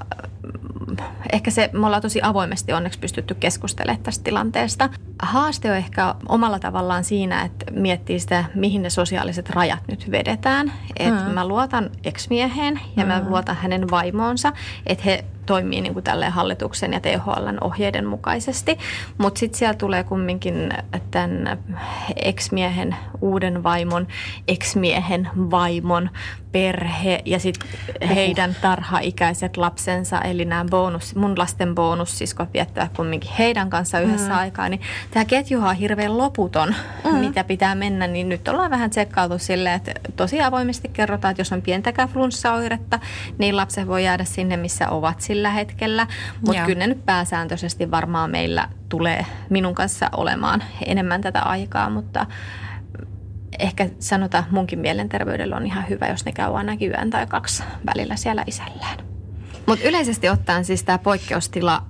mm, 0.89 0.97
ehkä 1.33 1.51
se, 1.51 1.71
me 1.73 1.87
ollaan 1.87 2.03
tosi 2.03 2.21
avoimesti 2.23 2.73
onneksi 2.73 2.99
pystytty 2.99 3.35
keskustelemaan 3.35 4.03
tästä 4.03 4.25
tilanteesta. 4.25 4.89
Haaste 5.23 5.71
on 5.71 5.77
ehkä 5.77 6.15
omalla 6.29 6.59
tavallaan 6.59 7.05
siinä, 7.05 7.43
että 7.43 7.71
miettii 7.71 8.21
sitä, 8.21 8.45
mihin 8.55 8.83
ne 8.83 8.91
sosiaaliset 8.91 9.51
rajat 9.51 9.83
nyt 9.89 10.11
vedetään. 10.11 10.73
Että 10.99 11.25
Mm. 11.25 11.35
mä 11.35 11.49
luotan 11.49 11.91
ex-mieheen 12.05 12.81
ja 12.97 13.07
mä 13.07 13.23
luotan 13.29 13.57
hänen 13.57 13.91
vaimoonsa, 13.91 14.53
että 14.87 15.05
he 15.05 15.25
toimii 15.49 15.81
niin 15.81 15.93
kuin 15.93 16.05
tälleen 16.05 16.33
hallituksen 16.33 16.93
ja 16.93 17.01
THLn 17.01 17.59
ohjeiden 17.61 18.07
mukaisesti. 18.07 18.79
Mutta 19.19 19.39
sitten 19.39 19.59
siellä 19.59 19.75
tulee 19.75 20.05
kumminkin 20.05 20.71
tämän 21.11 21.59
ex-miehen, 22.17 22.97
uuden 23.21 23.63
vaimon, 23.63 24.07
ex-miehen 24.49 25.29
vaimon 25.37 26.11
perhe 26.53 27.23
ja 27.25 27.39
sitten 27.39 27.69
heidän 28.09 28.57
tarhaikäiset 28.61 29.57
lapsensa, 29.57 30.21
eli 30.21 30.45
nämä 30.45 30.65
bonus, 30.71 31.15
mun 31.15 31.39
lasten 31.39 31.75
bonussiskot 31.75 32.53
viettää 32.53 32.91
kumminkin 32.97 33.31
heidän 33.39 33.71
kanssa 33.71 34.01
yhdessä 34.01 34.33
mm. 34.33 34.39
aikaa, 34.39 34.69
niin 34.69 34.81
tämä 35.11 35.25
ketjuhan 35.25 35.71
on 35.71 35.77
hirveän 35.77 36.19
loputon, 36.19 36.75
mm. 37.05 37.15
mitä 37.15 37.45
pitää 37.45 37.75
mennä, 37.75 38.07
niin 38.07 38.29
nyt 38.29 38.49
ollaan 38.49 38.71
vähän 38.71 38.91
tsekkailtu 38.91 39.39
silleen, 39.39 39.75
että 39.75 39.93
tosi 40.17 40.41
avoimesti 40.41 40.89
kerrotaan, 40.93 41.31
että 41.31 41.41
jos 41.41 41.53
on 41.53 41.63
pientäkään 41.63 42.09
flunssaoiretta, 42.09 42.99
niin 43.39 43.57
lapset 43.57 43.87
voi 43.87 44.05
jäädä 44.05 44.25
sinne, 44.25 44.57
missä 44.57 44.89
ovat 44.89 45.21
sillä 45.39 45.51
hetkellä, 45.51 46.07
mutta 46.47 46.63
kyllä 46.63 46.79
ne 46.79 46.87
nyt 46.87 47.07
pääsääntöisesti 47.07 47.91
varmaan 47.91 48.31
meillä 48.31 48.69
tulee 48.89 49.27
minun 49.51 49.75
kanssa 49.75 50.11
olemaan 50.17 50.63
enemmän 50.87 51.21
tätä 51.21 51.43
aikaa, 51.43 51.91
mutta 51.91 52.27
ehkä 53.59 53.89
sanotaan 53.99 54.45
munkin 54.51 54.79
mielenterveydellä 54.79 55.57
on 55.57 55.67
ihan 55.67 55.89
hyvä, 55.89 56.07
jos 56.07 56.25
ne 56.25 56.33
käy 56.33 56.57
ainakin 56.57 56.91
yön 56.91 57.11
tai 57.11 57.27
kaksi 57.27 57.63
välillä 57.87 58.17
siellä 58.17 58.45
isällään. 58.47 58.99
Mutta 59.67 59.89
yleisesti 59.89 60.29
ottaen 60.29 60.65
siis 60.65 60.83
tämä 60.83 60.99
poikkeustila 60.99 61.83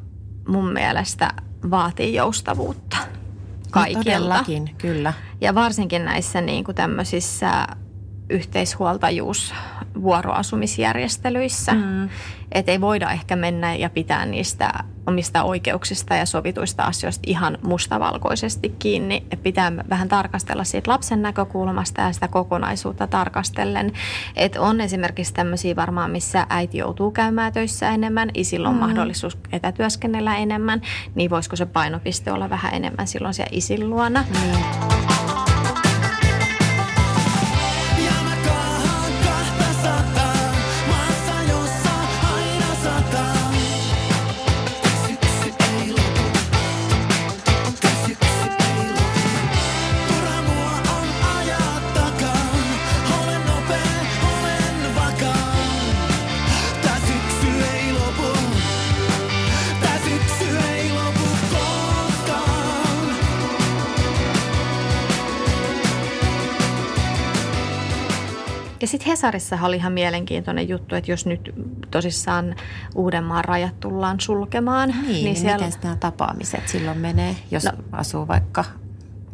mun 0.48 0.72
mielestä 0.72 1.32
vaatii 1.70 2.14
joustavuutta 2.14 2.96
kaikilta. 3.70 3.98
No, 3.98 4.04
todellakin, 4.04 4.74
kyllä. 4.78 5.12
Ja 5.40 5.54
varsinkin 5.54 6.04
näissä 6.04 6.40
niin 6.40 6.64
kuin 6.64 6.74
tämmöisissä 6.74 7.66
yhteishuoltajuus 8.30 9.54
vuoroasumisjärjestelyissä. 10.02 11.72
Mm. 11.72 12.08
Että 12.52 12.72
ei 12.72 12.80
voida 12.80 13.10
ehkä 13.10 13.36
mennä 13.36 13.74
ja 13.74 13.90
pitää 13.90 14.26
niistä 14.26 14.72
omista 15.06 15.42
oikeuksista 15.42 16.14
ja 16.14 16.26
sovituista 16.26 16.82
asioista 16.82 17.22
ihan 17.26 17.58
mustavalkoisesti 17.62 18.74
kiinni. 18.78 19.26
Et 19.30 19.42
pitää 19.42 19.72
vähän 19.90 20.08
tarkastella 20.08 20.64
siitä 20.64 20.90
lapsen 20.90 21.22
näkökulmasta 21.22 22.00
ja 22.00 22.12
sitä 22.12 22.28
kokonaisuutta 22.28 23.06
tarkastellen. 23.06 23.92
Että 24.36 24.60
on 24.60 24.80
esimerkiksi 24.80 25.34
tämmöisiä 25.34 25.76
varmaan, 25.76 26.10
missä 26.10 26.46
äiti 26.48 26.78
joutuu 26.78 27.10
käymään 27.10 27.52
töissä 27.52 27.88
enemmän, 27.88 28.30
isillä 28.34 28.68
on 28.68 28.74
mm. 28.74 28.80
mahdollisuus 28.80 29.38
etätyöskennellä 29.52 30.36
enemmän, 30.36 30.82
niin 31.14 31.30
voisiko 31.30 31.56
se 31.56 31.66
painopiste 31.66 32.32
olla 32.32 32.50
vähän 32.50 32.74
enemmän 32.74 33.06
silloin 33.06 33.34
siellä 33.34 33.50
isin 33.52 33.90
luona. 33.90 34.24
Mm. 34.30 35.47
Hesarissa 69.08 69.58
oli 69.62 69.76
ihan 69.76 69.92
mielenkiintoinen 69.92 70.68
juttu, 70.68 70.94
että 70.94 71.10
jos 71.10 71.26
nyt 71.26 71.54
tosissaan 71.90 72.54
Uudenmaan 72.94 73.44
rajat 73.44 73.80
tullaan 73.80 74.20
sulkemaan, 74.20 74.88
Niin, 74.88 75.02
niin, 75.06 75.24
niin 75.24 75.36
siellä 75.36 75.64
miten 75.66 75.80
nämä 75.82 75.96
tapaamiset 75.96 76.68
silloin 76.68 76.98
menee, 76.98 77.36
jos 77.50 77.64
No. 77.64 77.70
asuu 77.92 78.28
vaikka 78.28 78.64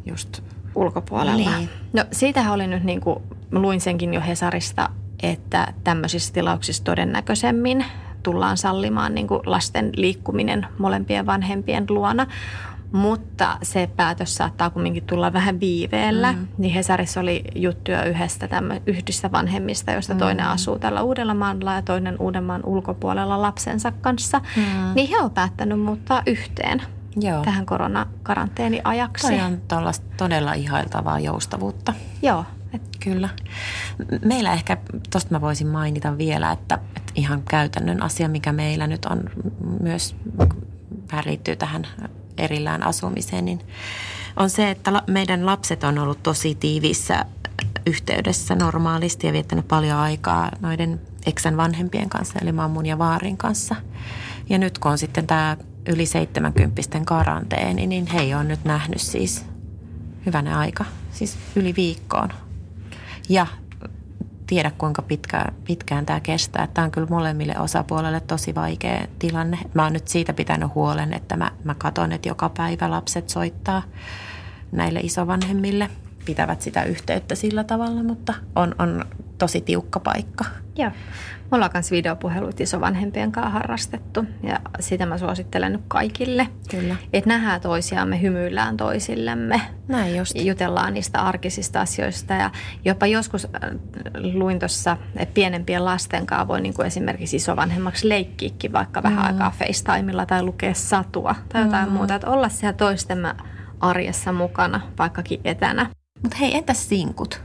just... 0.06 0.40
ulkopuolella. 0.74 1.56
Niin. 1.56 1.68
No 1.92 2.04
siitähän 2.12 2.52
oli 2.52 2.66
nyt 2.66 2.84
niin 2.84 3.00
kuin, 3.00 3.18
luin 3.52 3.80
senkin 3.80 4.14
jo 4.14 4.20
Hesarista, 4.20 4.88
että 5.22 5.72
tämmöisissä 5.84 6.32
tilauksissa 6.32 6.84
todennäköisemmin 6.84 7.84
tullaan 8.22 8.56
sallimaan 8.56 9.14
niin 9.14 9.26
kuin 9.26 9.40
lasten 9.46 9.90
liikkuminen 9.96 10.66
molempien 10.78 11.26
vanhempien 11.26 11.84
luona. 11.88 12.26
Mutta 12.94 13.58
se 13.62 13.90
päätös 13.96 14.34
saattaa 14.34 14.70
kumminkin 14.70 15.04
tulla 15.04 15.32
vähän 15.32 15.60
viiveellä. 15.60 16.32
Mm. 16.32 16.48
Niin 16.58 16.74
Hesarissa 16.74 17.20
oli 17.20 17.44
juttuja 17.54 18.04
yhdestä, 18.04 18.48
tämmö, 18.48 18.80
yhdistä 18.86 19.32
vanhemmista, 19.32 19.92
joista 19.92 20.14
mm. 20.14 20.18
toinen 20.18 20.46
asuu 20.46 20.78
tällä 20.78 21.02
Uudellamaalla 21.02 21.74
ja 21.74 21.82
toinen 21.82 22.16
Uudenmaan 22.18 22.64
ulkopuolella 22.64 23.42
lapsensa 23.42 23.92
kanssa. 23.92 24.40
Mm. 24.56 24.94
Niin 24.94 25.08
he 25.08 25.20
on 25.20 25.30
päättänyt 25.30 25.80
muuttaa 25.80 26.22
yhteen 26.26 26.82
Joo. 27.16 27.44
tähän 27.44 27.66
koronakaranteeniajaksi. 27.66 29.26
Toi 29.26 29.40
on 29.40 29.62
todella 30.16 30.52
ihailtavaa 30.52 31.20
joustavuutta. 31.20 31.94
Joo, 32.22 32.44
et 32.72 32.82
Kyllä. 33.04 33.28
Meillä 34.24 34.52
ehkä, 34.52 34.76
tuosta 35.12 35.30
mä 35.30 35.40
voisin 35.40 35.66
mainita 35.66 36.18
vielä, 36.18 36.52
että, 36.52 36.78
että 36.96 37.12
ihan 37.14 37.42
käytännön 37.42 38.02
asia, 38.02 38.28
mikä 38.28 38.52
meillä 38.52 38.86
nyt 38.86 39.04
on 39.04 39.24
myös, 39.80 40.16
vähän 41.12 41.24
liittyy 41.26 41.56
tähän 41.56 41.86
erillään 42.38 42.82
asumiseen, 42.82 43.44
niin 43.44 43.60
on 44.36 44.50
se, 44.50 44.70
että 44.70 45.02
meidän 45.06 45.46
lapset 45.46 45.84
on 45.84 45.98
ollut 45.98 46.22
tosi 46.22 46.54
tiiviissä 46.54 47.24
yhteydessä 47.86 48.54
normaalisti 48.54 49.26
ja 49.26 49.32
viettänyt 49.32 49.68
paljon 49.68 49.98
aikaa 49.98 50.50
noiden 50.60 51.00
eksän 51.26 51.56
vanhempien 51.56 52.08
kanssa, 52.08 52.38
eli 52.42 52.52
mammun 52.52 52.86
ja 52.86 52.98
vaarin 52.98 53.36
kanssa. 53.36 53.76
Ja 54.48 54.58
nyt 54.58 54.78
kun 54.78 54.90
on 54.90 54.98
sitten 54.98 55.26
tämä 55.26 55.56
yli 55.88 56.06
70 56.06 56.82
karanteeni, 57.04 57.86
niin 57.86 58.06
he 58.06 58.36
ole 58.36 58.44
nyt 58.44 58.64
nähnyt 58.64 59.00
siis 59.00 59.44
hyvänä 60.26 60.58
aika, 60.58 60.84
siis 61.12 61.38
yli 61.56 61.74
viikkoon. 61.76 62.28
Ja 63.28 63.46
tiedä 64.46 64.70
kuinka 64.78 65.02
pitkä, 65.02 65.44
pitkään 65.64 66.06
tämä 66.06 66.20
kestää. 66.20 66.66
Tämä 66.66 66.84
on 66.84 66.90
kyllä 66.90 67.06
molemmille 67.10 67.58
osapuolelle 67.58 68.20
tosi 68.20 68.54
vaikea 68.54 69.06
tilanne. 69.18 69.58
Mä 69.74 69.82
oon 69.82 69.92
nyt 69.92 70.08
siitä 70.08 70.32
pitänyt 70.32 70.74
huolen, 70.74 71.14
että 71.14 71.36
mä, 71.36 71.50
mä 71.64 71.74
katon, 71.74 72.12
että 72.12 72.28
joka 72.28 72.48
päivä 72.48 72.90
lapset 72.90 73.28
soittaa 73.28 73.82
näille 74.72 75.00
isovanhemmille. 75.02 75.90
Pitävät 76.24 76.62
sitä 76.62 76.82
yhteyttä 76.82 77.34
sillä 77.34 77.64
tavalla, 77.64 78.02
mutta 78.02 78.34
on, 78.56 78.74
on 78.78 79.04
tosi 79.38 79.60
tiukka 79.60 80.00
paikka. 80.00 80.44
Joo. 80.76 80.90
Me 81.50 81.54
ollaan 81.56 81.70
myös 81.74 81.90
videopuheluita 81.90 82.62
isovanhempien 82.62 83.32
kanssa 83.32 83.50
harrastettu 83.50 84.24
ja 84.42 84.60
sitä 84.80 85.06
mä 85.06 85.18
suosittelen 85.18 85.72
nyt 85.72 85.80
kaikille. 85.88 86.48
Kyllä. 86.70 86.96
Että 87.12 87.28
nähdään 87.28 87.60
toisiamme, 87.60 88.22
hymyillään 88.22 88.76
toisillemme. 88.76 89.60
Näin 89.88 90.16
just. 90.16 90.32
Jutellaan 90.34 90.94
niistä 90.94 91.20
arkisista 91.20 91.80
asioista 91.80 92.34
ja 92.34 92.50
jopa 92.84 93.06
joskus 93.06 93.44
äh, 93.44 93.70
luin 94.32 94.58
tuossa, 94.58 94.96
että 95.16 95.34
pienempien 95.34 95.84
lasten 95.84 96.26
kanssa 96.26 96.48
voi 96.48 96.60
niin 96.60 96.74
kuin 96.74 96.86
esimerkiksi 96.86 97.36
isovanhemmaksi 97.36 98.08
leikkiäkin 98.08 98.72
vaikka 98.72 99.02
vähän 99.02 99.18
Mm. 99.18 99.26
aikaa 99.26 99.50
FaceTimella 99.58 100.26
tai 100.26 100.42
lukea 100.42 100.74
satua 100.74 101.34
tai 101.52 101.62
jotain 101.62 101.92
muuta. 101.92 102.14
Että 102.14 102.30
olla 102.30 102.48
siellä 102.48 102.72
toistemme 102.72 103.34
arjessa 103.80 104.32
mukana, 104.32 104.80
vaikkakin 104.98 105.40
etänä. 105.44 105.86
Mutta 106.22 106.36
hei, 106.40 106.56
entäs 106.56 106.88
sinkut? 106.88 107.40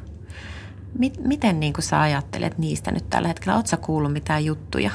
Mit, 0.97 1.23
miten 1.23 1.59
niin 1.59 1.73
sä 1.79 2.01
ajattelet 2.01 2.57
niistä 2.57 2.91
nyt 2.91 3.09
tällä 3.09 3.27
hetkellä? 3.27 3.55
Oletko 3.55 3.77
kuullut 3.77 4.13
mitään 4.13 4.45
juttuja? 4.45 4.91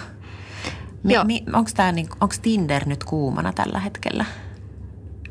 Joo. 1.04 1.24
Mi, 1.24 1.44
onko 1.52 1.70
niin, 1.92 2.08
Tinder 2.42 2.88
nyt 2.88 3.04
kuumana 3.04 3.52
tällä 3.52 3.78
hetkellä? 3.78 4.24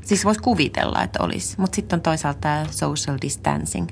Siis 0.01 0.25
voisi 0.25 0.39
kuvitella, 0.41 1.03
että 1.03 1.23
olisi, 1.23 1.59
mutta 1.59 1.75
sitten 1.75 1.97
on 1.97 2.01
toisaalta 2.01 2.39
tämä 2.39 2.65
social 2.71 3.17
distancing. 3.21 3.87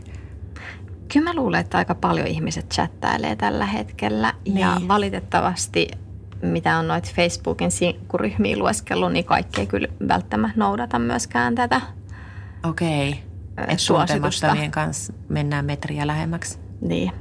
Kyllä 1.13 1.24
mä 1.24 1.36
luulen, 1.36 1.62
että 1.62 1.78
aika 1.78 1.96
paljon 1.96 2.28
ihmiset 2.28 2.70
chattailee 2.70 3.36
tällä 3.36 3.66
hetkellä 3.66 4.34
ja 4.46 4.75
Niin. 4.75 4.88
valitettavasti 4.88 5.88
mitä 6.42 6.78
on 6.78 6.88
noita 6.88 7.10
Facebookin 7.16 7.72
sinkkuryhmiä 7.72 8.58
lueskellut, 8.58 9.12
niin 9.12 9.25
kaikki 9.25 9.62
ei 9.62 9.68
kyllä 9.68 9.88
välttämättä 10.08 10.60
noudata 10.60 11.00
myöskään 11.00 11.56
tätä 11.56 11.82
Okei. 12.63 13.24
Että 13.58 13.78
suositusta. 13.78 14.56
kanssa 14.72 15.13
mennään 15.30 15.66
metriä 15.66 16.08
lähemmäksi. 16.08 16.60
Niin. 16.82 17.12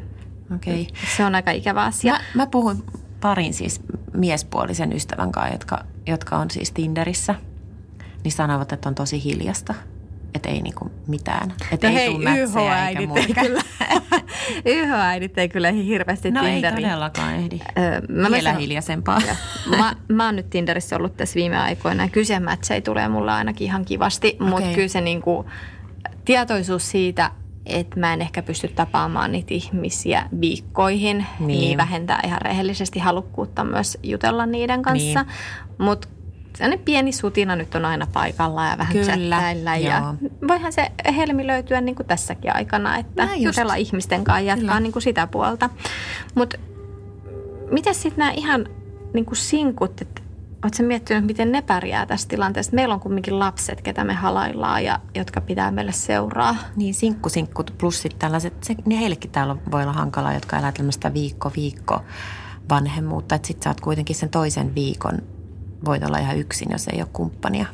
Okei. 0.55 0.88
Se 1.17 1.25
on 1.25 1.35
aika 1.35 1.50
ikävä 1.50 1.85
asia. 1.85 2.12
Mä, 2.12 2.21
mä 2.35 2.47
puhuin 2.47 2.83
parin 3.21 3.55
siis 3.55 3.81
miespuolisen 4.14 4.93
ystävän 4.93 5.33
kanssa, 5.33 5.55
jotka, 5.55 5.85
jotka 6.07 6.37
on 6.37 6.50
siis 6.50 6.73
Tinderissä. 6.73 7.35
Niin 8.25 8.33
sanovat, 8.33 8.73
että 8.73 8.88
on 8.88 8.95
tosi 8.95 9.25
hiljasta. 9.25 9.75
Että 10.35 10.49
ei 10.49 10.62
niinku 10.62 10.90
mitään. 11.07 11.52
Että 11.73 11.90
No 11.90 11.97
ei 11.99 12.07
hei, 12.07 12.17
YH-äidit 12.40 13.17
ei 13.17 13.35
kyllä. 13.35 13.62
YH-äidit 14.64 15.38
ei 15.38 15.49
kyllä 15.49 15.73
hirveästi 15.73 16.31
No 16.31 16.43
ei 16.45 16.52
Tinderiin. 16.52 16.83
todellakaan 16.88 17.35
ehdi. 17.35 17.61
Öö, 17.79 18.00
mä 18.09 18.31
Vielä 18.31 18.49
sanon- 18.50 18.61
hiljaisempaa. 18.61 19.21
mä, 19.79 19.97
mä 20.09 20.26
oon 20.26 20.37
nyt 20.37 20.50
Tinderissä 20.50 20.97
ollut 20.97 21.17
tässä 21.17 21.35
viime 21.35 21.57
aikoina 21.59 22.02
ja 22.02 22.09
kysemätsejä 22.09 22.81
tulee 22.81 23.09
mulle 23.09 23.33
ainakin 23.33 23.64
ihan 23.64 23.85
kivasti, 23.85 24.37
mutta 24.40 24.57
Okei. 24.57 24.75
kyllä 24.75 24.88
se 24.88 25.00
niinku, 25.00 25.47
tietoisuus 26.25 26.90
siitä, 26.90 27.31
että 27.72 28.00
mä 28.00 28.12
en 28.12 28.22
ehkä 28.22 28.42
pysty 28.42 28.68
tapaamaan 28.68 29.32
niitä 29.32 29.54
ihmisiä 29.54 30.28
viikkoihin, 30.40 31.26
niin, 31.40 31.46
Niin. 31.60 31.78
vähentää 31.78 32.20
ihan 32.24 32.42
rehellisesti 32.42 32.98
halukkuutta 32.98 33.64
myös 33.64 33.98
jutella 34.02 34.46
niiden 34.46 34.82
kanssa. 34.82 35.22
Niin. 35.22 35.32
Mutta 35.78 36.08
sellainen 36.56 36.84
pieni 36.84 37.12
sutina 37.12 37.56
nyt 37.56 37.74
on 37.74 37.84
aina 37.84 38.06
paikalla 38.12 38.66
ja 38.66 38.78
vähän 38.78 38.92
Kyllä, 38.92 39.16
chattailla. 39.16 39.76
Ja 39.76 40.14
voihan 40.48 40.72
se 40.72 40.92
helmi 41.16 41.46
löytyä 41.46 41.80
niin 41.80 41.94
kuin 41.94 42.06
tässäkin 42.06 42.56
aikana, 42.56 42.96
että 42.98 43.24
Näin 43.26 43.42
just. 43.42 43.56
jutella 43.56 43.74
ihmisten 43.74 44.24
kanssa 44.24 44.40
ja 44.40 44.46
jatkaa 44.46 44.66
Kyllä. 44.66 44.80
niin 44.80 44.92
kuin 44.92 45.02
sitä 45.02 45.26
puolta. 45.26 45.70
Mutta 46.34 46.58
miten 47.70 47.94
sitten 47.94 48.18
nämä 48.18 48.30
ihan 48.30 48.66
niin 49.14 49.24
kuin 49.24 49.36
sinkut, 49.36 50.00
että 50.00 50.22
oletko 50.64 50.83
miettinyt, 50.83 51.25
miten 51.25 51.52
ne 51.52 51.62
pärjää 51.62 52.07
tässä 52.07 52.29
tilanteessa? 52.29 52.73
Meillä 52.75 52.95
on 52.95 53.00
kumminkin 53.00 53.38
lapset, 53.38 53.81
ketä 53.81 54.05
me 54.05 54.14
halaillaan 54.14 54.85
ja 54.85 55.00
jotka 55.14 55.40
pitää 55.40 55.71
meille 55.71 55.93
seuraa. 55.93 56.57
Niin 56.76 56.95
sinkku, 56.95 57.29
sinkku 57.29 57.64
plus 57.79 58.02
sitten 58.02 58.19
tällaiset, 58.19 58.64
se, 58.64 58.75
niin 58.87 59.00
heillekin 59.00 59.31
täällä 59.31 59.57
voi 59.71 59.83
olla 59.83 59.93
hankalaa, 59.93 60.35
jotka 60.35 60.59
elää 60.59 60.73
tämmöistä 60.73 61.14
viikko, 61.14 61.52
viikko 61.57 62.02
vanhemmuutta. 62.71 63.35
Että 63.35 63.49
sit 63.49 63.62
sä 63.62 63.71
oot 63.71 63.81
kuitenkin 63.81 64.17
sen 64.17 64.29
toisen 64.29 64.75
viikon, 64.75 65.19
voit 65.85 66.05
olla 66.05 66.19
ihan 66.19 66.38
yksin, 66.38 66.69
jos 66.73 66.88
ei 66.88 67.00
ole 67.00 67.09
kumppania. 67.12 67.67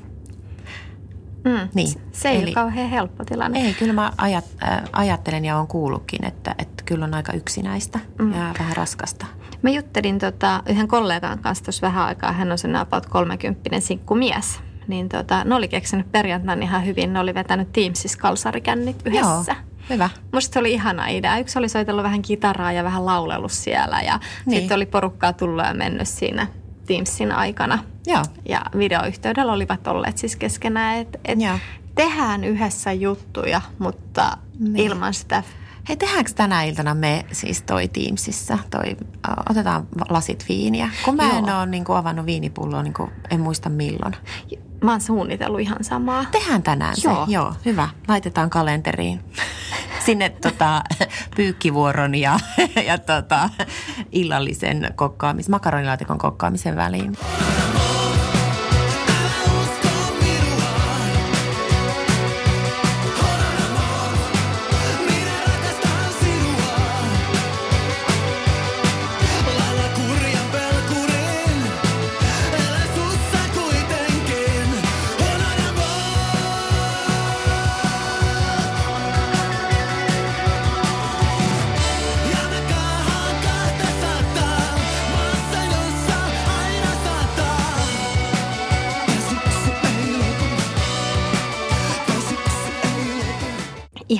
Mm. 1.44 1.68
Niin, 1.74 1.88
Se 2.12 2.28
ei 2.28 2.36
eli- 2.36 2.44
ole 2.46 2.54
kauhean 2.54 2.90
helppo 2.90 3.24
tilanne. 3.24 3.60
Ei, 3.60 3.74
kyllä 3.74 3.92
mä 3.92 4.12
ajat, 4.18 4.44
äh, 4.62 4.82
ajattelen 4.92 5.44
ja 5.44 5.58
on 5.58 5.66
kuullutkin, 5.66 6.24
että, 6.24 6.54
että 6.58 6.84
kyllä 6.84 7.04
on 7.04 7.14
aika 7.14 7.32
yksinäistä 7.32 7.98
mm. 8.18 8.32
ja 8.32 8.54
vähän 8.58 8.76
raskasta. 8.76 9.26
Mä 9.66 9.70
juttelin 9.70 10.18
tota, 10.18 10.62
yhden 10.68 10.88
kollegan 10.88 11.38
kanssa 11.38 11.64
tuossa 11.64 11.86
vähän 11.86 12.04
aikaa. 12.06 12.32
Hän 12.32 12.52
on 12.52 12.58
sen 12.58 12.76
about 12.76 13.06
30 13.06 13.80
sinkkumies. 13.80 14.60
Niin 14.88 15.08
tota, 15.08 15.44
ne 15.44 15.54
oli 15.54 15.68
keksinyt 15.68 16.12
perjantaina 16.12 16.62
ihan 16.62 16.86
hyvin. 16.86 17.12
Ne 17.12 17.20
oli 17.20 17.34
vetänyt 17.34 17.72
Teamsissa 17.72 18.18
kalsarikännit 18.18 18.96
yhdessä. 19.04 19.52
Joo, 19.52 19.56
hyvä. 19.90 20.10
Musta 20.32 20.52
se 20.54 20.58
oli 20.58 20.72
ihana 20.72 21.06
idea. 21.08 21.38
Yksi 21.38 21.58
oli 21.58 21.68
soitellut 21.68 22.02
vähän 22.02 22.22
kitaraa 22.22 22.72
ja 22.72 22.84
vähän 22.84 23.06
laulellut 23.06 23.52
siellä. 23.52 24.00
Ja 24.02 24.20
Niin. 24.46 24.60
sitten 24.60 24.76
oli 24.76 24.86
porukkaa 24.86 25.32
tullut 25.32 25.64
ja 25.66 25.74
mennyt 25.74 26.08
siinä 26.08 26.46
Teamsin 26.86 27.32
aikana. 27.32 27.78
Joo. 28.06 28.22
Ja 28.48 28.62
videoyhteydellä 28.78 29.52
olivat 29.52 29.86
olleet 29.86 30.18
siis 30.18 30.36
keskenään, 30.36 30.96
että 30.98 31.18
et 31.24 31.40
Joo. 31.40 31.58
tehdään 31.94 32.44
yhdessä 32.44 32.92
juttuja, 32.92 33.60
mutta 33.78 34.36
Niin. 34.58 34.76
ilman 34.76 35.14
sitä 35.14 35.42
Hei, 35.88 35.96
tehdäänkö 35.96 36.30
tänä 36.34 36.62
iltana 36.62 36.94
me 36.94 37.26
siis 37.32 37.62
toi 37.62 37.88
Teamsissa, 37.88 38.58
toi, 38.70 38.96
otetaan 39.50 39.86
lasit 40.08 40.44
viiniä? 40.48 40.90
Kun 41.04 41.16
mä 41.16 41.22
en 41.22 41.46
Joo. 41.46 41.58
ole 41.58 41.66
niin 41.66 41.84
kuin, 41.84 41.96
avannut 41.96 42.26
viinipulloa, 42.26 42.82
niin 42.82 42.94
kuin, 42.94 43.10
en 43.30 43.40
muista 43.40 43.68
milloin. 43.68 44.14
Mä 44.84 44.90
oon 44.90 45.00
suunnitellut 45.00 45.60
ihan 45.60 45.84
samaa. 45.84 46.24
Tehdään 46.32 46.62
tänään 46.62 46.96
se. 46.96 47.08
Joo. 47.08 47.24
Joo, 47.28 47.54
hyvä. 47.64 47.88
Laitetaan 48.08 48.50
kalenteriin. 48.50 49.20
Sinne 50.06 50.28
tota, 50.28 50.82
pyykkivuoron 51.36 52.14
ja, 52.14 52.38
ja 52.86 52.98
tota, 52.98 53.50
illallisen 54.12 54.92
kokkaamisen, 54.94 55.50
makaronilaatikon 55.50 56.18
kokkaamisen 56.18 56.76
väliin. 56.76 57.16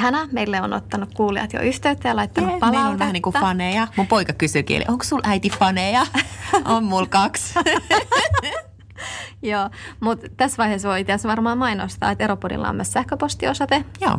Ihana, 0.07 0.29
meille 0.33 0.63
on 0.63 0.73
ottanut 0.73 1.15
kuulijat 1.15 1.53
jo 1.53 1.61
yhteyttä 1.61 2.09
ja 2.09 2.17
laittanut 2.17 2.51
Jee, 2.51 2.59
palautetta. 2.59 2.83
Meillä 2.83 2.93
on 2.93 2.99
vähän 2.99 3.13
niin 3.13 3.23
kuin 3.23 3.33
faneja. 3.33 3.89
Mun 3.97 4.07
poika 4.07 4.33
kysyykin, 4.33 4.85
onko 4.89 5.05
sulla 5.05 5.23
äiti 5.27 5.51
faneja? 5.51 6.07
on 6.65 6.85
mulla 6.85 7.07
kaksi. 7.07 7.55
Joo, 9.43 9.71
mutta 10.01 10.27
tässä 10.37 10.57
vaiheessa 10.57 10.89
voi 10.89 11.01
itse 11.01 11.13
asiassa 11.13 11.29
varmaan 11.29 11.59
mainostaa, 11.59 12.11
että 12.11 12.25
Eropodilla 12.25 12.69
on 12.69 12.77
myös 12.77 12.93
sähköpostiosoite 12.93 13.85
Joo. 14.01 14.19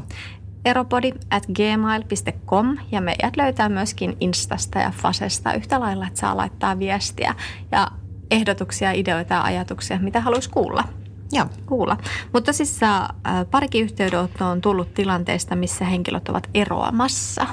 eropodi 0.66 1.12
at 1.30 1.46
gmail.com 1.46 2.78
ja 2.92 3.02
meidät 3.02 3.38
löytää 3.38 3.70
myöskin 3.70 4.18
Instasta 4.20 4.80
ja 4.80 4.92
Fasesta 4.92 5.54
yhtä 5.54 5.80
lailla, 5.80 6.08
että 6.08 6.20
saa 6.20 6.38
laittaa 6.38 6.80
viestiä 6.80 7.36
ja 7.72 7.88
ehdotuksia, 8.32 8.92
ideoita 8.92 9.34
ja 9.34 9.44
ajatuksia, 9.44 10.00
mitä 10.00 10.22
haluaisi 10.22 10.50
kuulla. 10.50 10.84
Joo. 11.32 11.46
kuulla. 11.66 11.98
Mutta 12.34 12.52
tosissaan 12.52 13.16
äh, 13.28 13.46
parikin 13.52 13.84
yhteydenottoa 13.84 14.48
on 14.48 14.62
tullut 14.62 14.94
tilanteesta, 14.94 15.56
missä 15.56 15.86
henkilöt 15.86 16.30
ovat 16.30 16.50
eroamassa. 16.54 17.48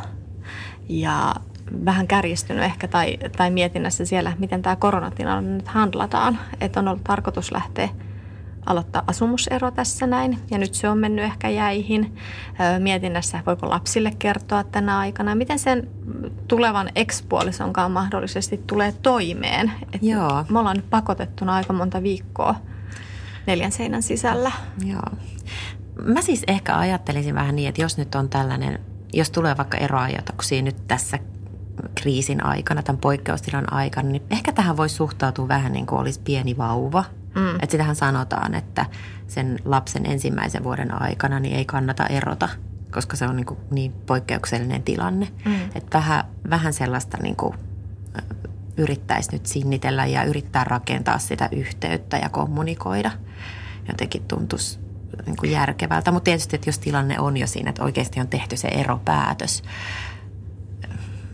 Ja 0.88 1.34
vähän 1.84 2.06
kärjistynyt 2.06 2.64
ehkä 2.64 2.88
tai, 2.88 3.18
tai 3.36 3.50
mietinnässä 3.50 4.04
siellä, 4.04 4.32
miten 4.38 4.62
tämä 4.62 4.76
koronatilanne 4.76 5.50
nyt 5.50 5.68
handlataan. 5.68 6.38
Että 6.60 6.80
on 6.80 6.88
ollut 6.88 7.04
tarkoitus 7.04 7.52
lähteä 7.52 7.88
aloittaa 8.66 9.02
asumusero 9.06 9.70
tässä 9.70 10.06
näin 10.06 10.38
ja 10.50 10.58
nyt 10.58 10.74
se 10.74 10.88
on 10.88 10.98
mennyt 10.98 11.24
ehkä 11.24 11.48
jäihin. 11.48 12.16
Mietinnässä, 12.78 13.40
voiko 13.46 13.70
lapsille 13.70 14.12
kertoa 14.18 14.64
tänä 14.64 14.98
aikana, 14.98 15.34
miten 15.34 15.58
sen 15.58 15.88
tulevan 16.48 16.88
ekspuolisonkaan 16.94 17.90
mahdollisesti 17.90 18.60
tulee 18.66 18.94
toimeen. 19.02 19.72
Et 19.92 20.02
Joo. 20.02 20.44
Me 20.48 20.58
ollaan 20.58 20.76
nyt 20.76 20.90
pakotettuna 20.90 21.54
aika 21.54 21.72
monta 21.72 22.02
viikkoa 22.02 22.54
neljän 23.46 23.72
seinän 23.72 24.02
sisällä. 24.02 24.52
Joo. 24.84 25.02
Mä 26.02 26.22
siis 26.22 26.42
ehkä 26.46 26.78
ajattelisin 26.78 27.34
vähän 27.34 27.56
niin, 27.56 27.68
että 27.68 27.82
jos 27.82 27.98
nyt 27.98 28.14
on 28.14 28.28
tällainen, 28.28 28.78
jos 29.12 29.30
tulee 29.30 29.56
vaikka 29.56 29.76
eroajatuksia 29.76 30.62
nyt 30.62 30.86
tässä 30.88 31.18
kriisin 31.94 32.46
aikana, 32.46 32.82
tämän 32.82 33.00
poikkeustilan 33.00 33.72
aikana, 33.72 34.08
niin 34.08 34.22
ehkä 34.30 34.52
tähän 34.52 34.76
voisi 34.76 34.94
suhtautua 34.94 35.48
vähän 35.48 35.72
niin 35.72 35.86
kuin 35.86 36.00
olisi 36.00 36.20
pieni 36.24 36.56
vauva. 36.56 37.04
Mm. 37.34 37.54
Että 37.54 37.70
sitähän 37.70 37.96
sanotaan, 37.96 38.54
että 38.54 38.86
sen 39.26 39.58
lapsen 39.64 40.06
ensimmäisen 40.06 40.64
vuoden 40.64 41.02
aikana 41.02 41.40
niin 41.40 41.56
ei 41.56 41.64
kannata 41.64 42.06
erota, 42.06 42.48
koska 42.90 43.16
se 43.16 43.26
on 43.26 43.36
niin, 43.36 43.46
kuin 43.46 43.60
niin 43.70 43.92
poikkeuksellinen 43.92 44.82
tilanne. 44.82 45.28
Mm. 45.44 45.54
Että 45.74 45.98
vähän, 45.98 46.24
vähän 46.50 46.72
sellaista 46.72 47.18
niin 47.22 47.36
kuin 47.36 47.54
yrittäisi 48.76 49.32
nyt 49.32 49.46
sinnitellä 49.46 50.06
ja 50.06 50.24
yrittää 50.24 50.64
rakentaa 50.64 51.18
sitä 51.18 51.48
yhteyttä 51.52 52.16
ja 52.16 52.28
kommunikoida. 52.28 53.10
Jotenkin 53.88 54.22
tuntuisi 54.28 54.78
niin 55.26 55.36
kuin 55.36 55.50
järkevältä. 55.50 56.10
Mutta 56.10 56.24
tietysti, 56.24 56.56
että 56.56 56.68
jos 56.68 56.78
tilanne 56.78 57.20
on 57.20 57.36
jo 57.36 57.46
siinä, 57.46 57.70
että 57.70 57.84
oikeasti 57.84 58.20
on 58.20 58.28
tehty 58.28 58.56
se 58.56 58.68
eropäätös, 58.68 59.62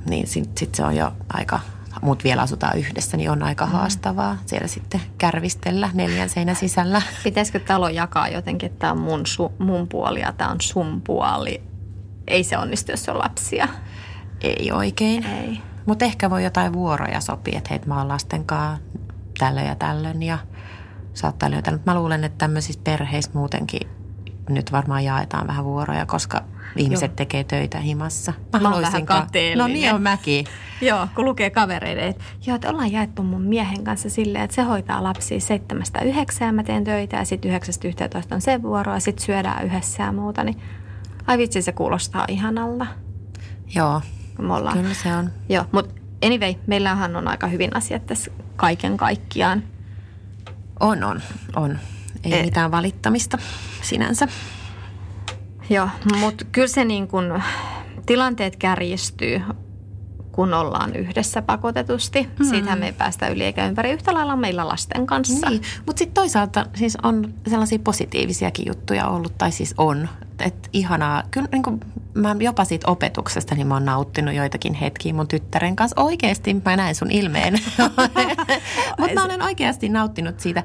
niin 0.09 0.27
sitten 0.27 0.59
sit 0.59 0.75
se 0.75 0.85
on 0.85 0.97
jo 0.97 1.13
aika, 1.33 1.61
muut 2.03 2.25
vielä 2.25 2.43
asutaan 2.43 2.79
yhdessä, 2.79 3.17
niin 3.17 3.31
on 3.31 3.43
aika 3.43 3.67
haastavaa 3.67 4.39
siellä 4.47 4.69
sitten 4.69 5.01
kärvistellä 5.19 5.91
neljän 5.95 6.29
seinän 6.31 6.57
sisällä. 6.57 7.03
Pitäisikö 7.25 7.61
talo 7.61 7.89
jakaa 7.89 8.29
jotenkin, 8.29 8.67
että 8.67 8.79
tämä 8.79 8.93
on 8.93 8.99
mun, 8.99 9.27
su, 9.27 9.53
mun 9.59 9.89
puoli 9.89 10.21
ja 10.21 10.33
tämä 10.33 10.51
on 10.51 10.61
sun 10.61 11.01
puoli? 11.01 11.63
Ei 12.27 12.45
se 12.45 12.59
onnistu, 12.59 12.91
jos 12.91 13.09
on 13.09 13.19
lapsia. 13.19 13.69
Ei 14.41 14.73
oikein. 14.73 15.27
Ei. 15.27 15.70
Mutta 15.87 16.05
ehkä 16.05 16.31
voi 16.31 16.45
jotain 16.45 16.73
vuoroja 16.73 17.21
sopia, 17.21 17.59
että 17.59 17.71
hei, 17.71 17.81
mä 17.87 17.99
oon 17.99 18.09
lasten 18.09 18.45
kanssa 18.45 18.83
tällöin 19.39 19.67
ja 19.67 19.75
tällöin 19.75 20.23
ja 20.23 20.39
saattaa 21.15 21.51
löytää. 21.51 21.73
Mutta 21.73 21.91
mä 21.91 21.99
luulen, 21.99 22.25
että 22.25 22.39
tämmöisissä 22.39 22.81
perheissä 22.85 23.31
muutenkin 23.35 23.89
nyt 24.49 24.73
varmaan 24.73 25.05
jaetaan 25.05 25.47
vähän 25.47 25.65
vuoroja, 25.65 26.07
koska 26.07 26.45
ihmiset 26.77 27.11
Joo. 27.11 27.17
tekee 27.17 27.45
töitä 27.45 27.79
himassa. 27.79 28.33
Mä 28.33 28.59
oon 28.59 28.63
haluaisin 28.63 28.93
vähän 28.93 29.07
kateellinen. 29.07 29.59
No 29.59 29.67
niin 29.67 29.95
on 29.95 30.03
mäkin. 30.03 30.47
Joo, 30.81 31.09
kun 31.15 31.25
lukee 31.25 31.51
kavereiden, 31.51 32.05
että 32.05 32.25
joo, 32.47 32.55
että 32.55 32.71
ollaan 32.71 32.93
jaettu 32.93 33.23
mun 33.23 33.43
miehen 33.43 33.85
kanssa 33.85 34.11
silleen, 34.11 34.45
että 34.45 34.55
se 34.55 34.63
hoitaa 34.63 35.03
lapsia 35.03 35.41
seitsemästä 35.41 36.01
yhdeksään 36.01 36.55
mä 36.55 36.63
teen 36.63 36.85
töitä 36.85 37.17
ja 37.17 37.25
sitten 37.25 37.49
yhdeksästä 37.49 37.89
yhteentoista 37.89 38.35
on 38.35 38.41
sen 38.41 38.63
vuoro 38.63 38.95
ja 38.95 39.01
sitten 39.01 39.27
syödään 39.27 39.65
yhdessä 39.65 40.03
ja 40.03 40.13
muuta, 40.13 40.45
niin 40.45 40.63
ai 41.27 41.39
vitsi, 41.39 41.63
se 41.63 41.73
kuulostaa 41.73 42.25
ihanalta, 42.29 42.87
Joo, 43.75 44.01
kun 44.37 44.45
me 44.45 44.55
ollaan. 44.55 44.79
kyllä 44.79 44.95
se 44.95 45.17
on. 45.17 45.31
Joo, 45.49 45.65
mutta 45.73 45.95
anyway, 46.27 46.55
meillähän 46.67 47.17
on 47.17 47.29
aika 47.29 47.47
hyvin 47.47 47.77
asiat 47.77 48.07
tässä 48.07 48.31
kaiken 48.57 48.97
kaikkiaan. 48.97 49.63
On, 50.81 51.05
on, 51.05 51.23
on. 51.57 51.79
Ei 52.25 52.33
Eh. 52.35 52.45
mitään 52.45 52.71
valittamista 52.71 53.39
sinänsä. 53.83 54.29
Joo, 55.71 55.89
mutta 56.21 56.45
kyllä 56.53 56.69
se 56.69 56.85
niin 56.85 57.09
kuin 57.09 57.43
tilanteet 58.07 58.57
kärjistyy, 58.57 59.43
kun 60.33 60.55
ollaan 60.55 60.97
yhdessä 60.97 61.43
pakotetusti. 61.43 62.29
Mm. 62.39 62.45
Siitähän 62.45 62.79
me 62.79 62.87
ei 62.87 62.93
päästä 62.93 63.29
yli 63.29 63.45
eikä 63.45 63.67
ympäri. 63.67 63.91
Yhtä 63.91 64.15
lailla 64.15 64.37
meillä 64.37 64.69
lasten 64.69 65.07
kanssa. 65.07 65.51
Niin, 65.51 65.63
mutta 65.87 65.99
sitten 65.99 66.15
toisaalta 66.15 66.67
siis 66.75 66.97
on 67.03 67.35
sellaisia 67.49 67.79
positiivisiakin 67.79 68.67
juttuja 68.69 69.09
ollut, 69.09 69.39
tai 69.39 69.53
siis 69.53 69.75
on. 69.79 70.09
Että 70.45 70.69
ihanaa, 70.73 71.23
kyllä 71.31 71.49
niin 71.53 71.63
kuin, 71.63 71.81
mä 72.15 72.37
jopa 72.41 72.65
siitä 72.65 72.91
opetuksesta, 72.91 73.55
niin 73.55 73.67
mä 73.67 73.75
oon 73.75 73.85
nauttinut 73.85 74.35
joitakin 74.35 74.75
hetkiä 74.75 75.15
mun 75.15 75.29
tyttären 75.29 75.77
kanssa. 75.77 76.01
Oikeasti 76.01 76.55
mä 76.65 76.77
näen 76.77 76.95
sun 76.95 77.11
ilmeen. 77.11 77.55
mutta 78.99 79.15
mä 79.15 79.25
olen 79.25 79.43
oikeasti 79.43 79.89
nauttinut 79.89 80.41
siitä. 80.41 80.63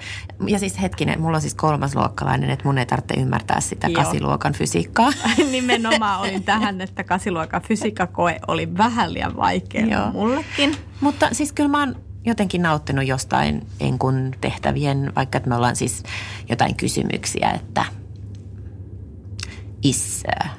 Ja 0.48 0.60
siis 0.60 0.82
hetkinen, 0.82 1.22
mulla 1.22 1.38
on 1.38 1.42
siis 1.42 1.56
kolmasluokkalainen, 1.56 2.50
että 2.50 2.66
mun 2.66 2.78
ei 2.78 2.86
tarvitse 2.86 3.14
ymmärtää 3.20 3.62
sitä 3.62 3.88
Joo. 3.88 4.04
kasiluokan 4.04 4.54
fysiikkaa. 4.54 5.12
Nimenomaan 5.52 6.22
olin 6.22 6.44
tähän, 6.44 6.82
että 6.82 7.04
kasiluokan 7.04 7.62
fysiikkakoe 7.62 8.40
oli 8.48 8.78
vähän 8.78 9.14
liian 9.14 9.36
vaikea 9.38 9.86
Joo. 9.86 10.12
mullekin. 10.12 10.76
Mutta 11.02 11.30
siis 11.32 11.54
kyllä 11.54 11.70
mä 11.70 11.80
oon 11.80 11.96
jotenkin 12.26 12.62
nauttinut 12.62 13.08
jostain 13.08 13.68
enkun 13.80 14.32
tehtävien, 14.42 15.12
vaikka 15.16 15.38
että 15.38 15.50
me 15.50 15.56
ollaan 15.56 15.76
siis 15.76 16.04
jotain 16.50 16.76
kysymyksiä, 16.76 17.52
että 17.52 17.86
is 19.86 20.24
uh, 20.28 20.50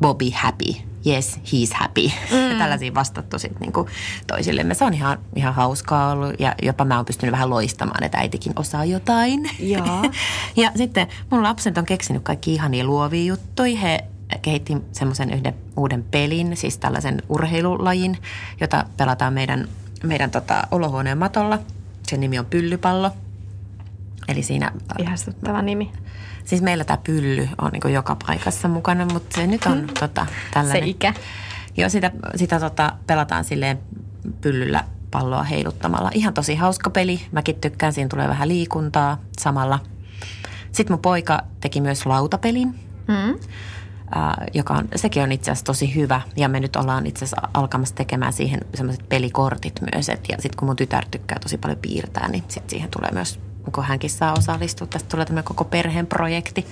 Bobby 0.00 0.30
happy? 0.30 0.74
Yes, 1.06 1.40
he's 1.44 1.74
happy. 1.74 2.10
Mm. 2.30 2.58
Tällaisia 2.58 2.94
vastattu 2.94 3.38
sitten 3.38 3.60
niinku 3.60 3.88
toisillemme. 4.26 4.74
Se 4.74 4.84
on 4.84 4.94
ihan, 4.94 5.18
ihan 5.36 5.54
hauskaa 5.54 6.12
ollut 6.12 6.40
ja 6.40 6.54
jopa 6.62 6.84
mä 6.84 6.96
oon 6.96 7.04
pystynyt 7.04 7.32
vähän 7.32 7.50
loistamaan, 7.50 8.04
että 8.04 8.18
äitikin 8.18 8.52
osaa 8.56 8.84
jotain. 8.84 9.50
Joo. 9.58 9.86
ja 10.62 10.72
sitten 10.76 11.06
mun 11.30 11.42
lapset 11.42 11.78
on 11.78 11.86
keksinyt 11.86 12.22
kaikki 12.22 12.54
ihania 12.54 12.84
luovia 12.84 13.24
juttuja. 13.24 13.78
He 13.78 14.04
kehitti 14.42 14.76
semmoisen 14.92 15.32
yhden 15.32 15.54
uuden 15.76 16.04
pelin, 16.04 16.56
siis 16.56 16.78
tällaisen 16.78 17.22
urheilulajin, 17.28 18.18
jota 18.60 18.84
pelataan 18.96 19.32
meidän, 19.32 19.68
meidän 20.02 20.30
tota, 20.30 20.66
olohuoneen 20.70 21.18
matolla. 21.18 21.58
Sen 22.08 22.20
nimi 22.20 22.38
on 22.38 22.46
Pyllypallo. 22.46 23.10
Eli 24.28 24.42
siinä 24.42 24.72
Ihastuttava 24.98 25.62
nimi. 25.62 25.92
Siis 26.46 26.62
meillä 26.62 26.84
tämä 26.84 26.96
pylly 27.04 27.48
on 27.58 27.70
niin 27.72 27.94
joka 27.94 28.16
paikassa 28.26 28.68
mukana, 28.68 29.06
mutta 29.12 29.34
se 29.40 29.46
nyt 29.46 29.66
on 29.66 29.86
tota, 30.00 30.26
tällainen. 30.54 30.82
Se 30.82 30.88
ikä. 30.88 31.14
Joo, 31.76 31.88
sitä, 31.88 32.10
sitä 32.36 32.60
tota, 32.60 32.92
pelataan 33.06 33.44
silleen 33.44 33.78
pyllyllä 34.40 34.84
palloa 35.10 35.42
heiluttamalla. 35.42 36.10
Ihan 36.14 36.34
tosi 36.34 36.54
hauska 36.54 36.90
peli. 36.90 37.20
Mäkin 37.32 37.54
tykkään, 37.60 37.92
siinä 37.92 38.08
tulee 38.08 38.28
vähän 38.28 38.48
liikuntaa 38.48 39.18
samalla. 39.38 39.78
Sitten 40.72 40.94
mun 40.94 41.02
poika 41.02 41.40
teki 41.60 41.80
myös 41.80 42.06
lautapelin, 42.06 42.74
Mm. 43.08 43.30
äh, 44.16 44.34
joka 44.54 44.74
on, 44.74 44.88
sekin 44.96 45.22
on 45.22 45.32
itse 45.32 45.50
asiassa 45.50 45.64
tosi 45.64 45.94
hyvä. 45.94 46.20
Ja 46.36 46.48
me 46.48 46.60
nyt 46.60 46.76
ollaan 46.76 47.06
itse 47.06 47.24
asiassa 47.24 47.48
alkamassa 47.54 47.94
tekemään 47.94 48.32
siihen 48.32 48.60
semmoiset 48.74 49.08
pelikortit 49.08 49.80
myös. 49.94 50.08
Et, 50.08 50.24
ja 50.28 50.36
sitten 50.40 50.56
kun 50.58 50.68
mun 50.68 50.76
tytär 50.76 51.04
tykkää 51.10 51.38
tosi 51.38 51.58
paljon 51.58 51.78
piirtää, 51.78 52.28
niin 52.28 52.44
sit 52.48 52.70
siihen 52.70 52.90
tulee 52.90 53.10
myös, 53.12 53.40
kun 53.72 53.84
hänkin 53.84 54.10
saa 54.10 54.32
osallistua. 54.38 54.86
Tästä 54.86 55.08
tulee 55.08 55.26
tämmöinen 55.26 55.44
koko 55.44 55.64
perheen 55.64 56.06
projekti. 56.06 56.66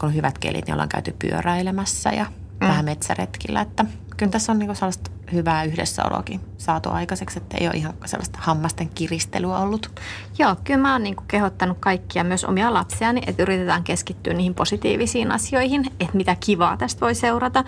Kun 0.00 0.08
on 0.08 0.14
hyvät 0.14 0.38
kelit, 0.38 0.66
niin 0.66 0.72
ollaan 0.72 0.88
käyty 0.88 1.16
pyöräilemässä 1.18 2.10
ja 2.10 2.24
mm. 2.24 2.68
vähän 2.68 2.84
metsäretkillä. 2.84 3.60
Että 3.60 3.84
kyllä 4.16 4.32
tässä 4.32 4.52
on 4.52 4.58
niinku 4.58 4.74
sellaista 4.74 5.10
hyvää 5.32 5.64
yhdessäoloakin 5.64 6.40
saatu 6.58 6.90
aikaiseksi, 6.90 7.38
että 7.38 7.56
ei 7.60 7.66
ole 7.66 7.76
ihan 7.76 7.94
sellaista 8.04 8.38
hammasten 8.42 8.88
kiristelyä 8.88 9.58
ollut. 9.58 10.00
Joo, 10.38 10.56
kyllä 10.64 10.80
mä 10.80 10.92
oon 10.92 11.02
niin 11.02 11.16
kehottanut 11.28 11.76
kaikkia, 11.80 12.24
myös 12.24 12.44
omia 12.44 12.74
lapsiani, 12.74 13.22
että 13.26 13.42
yritetään 13.42 13.84
keskittyä 13.84 14.34
niihin 14.34 14.54
positiivisiin 14.54 15.32
asioihin, 15.32 15.84
että 16.00 16.16
mitä 16.16 16.36
kivaa 16.40 16.76
tästä 16.76 17.00
voi 17.00 17.14
seurata. 17.14 17.64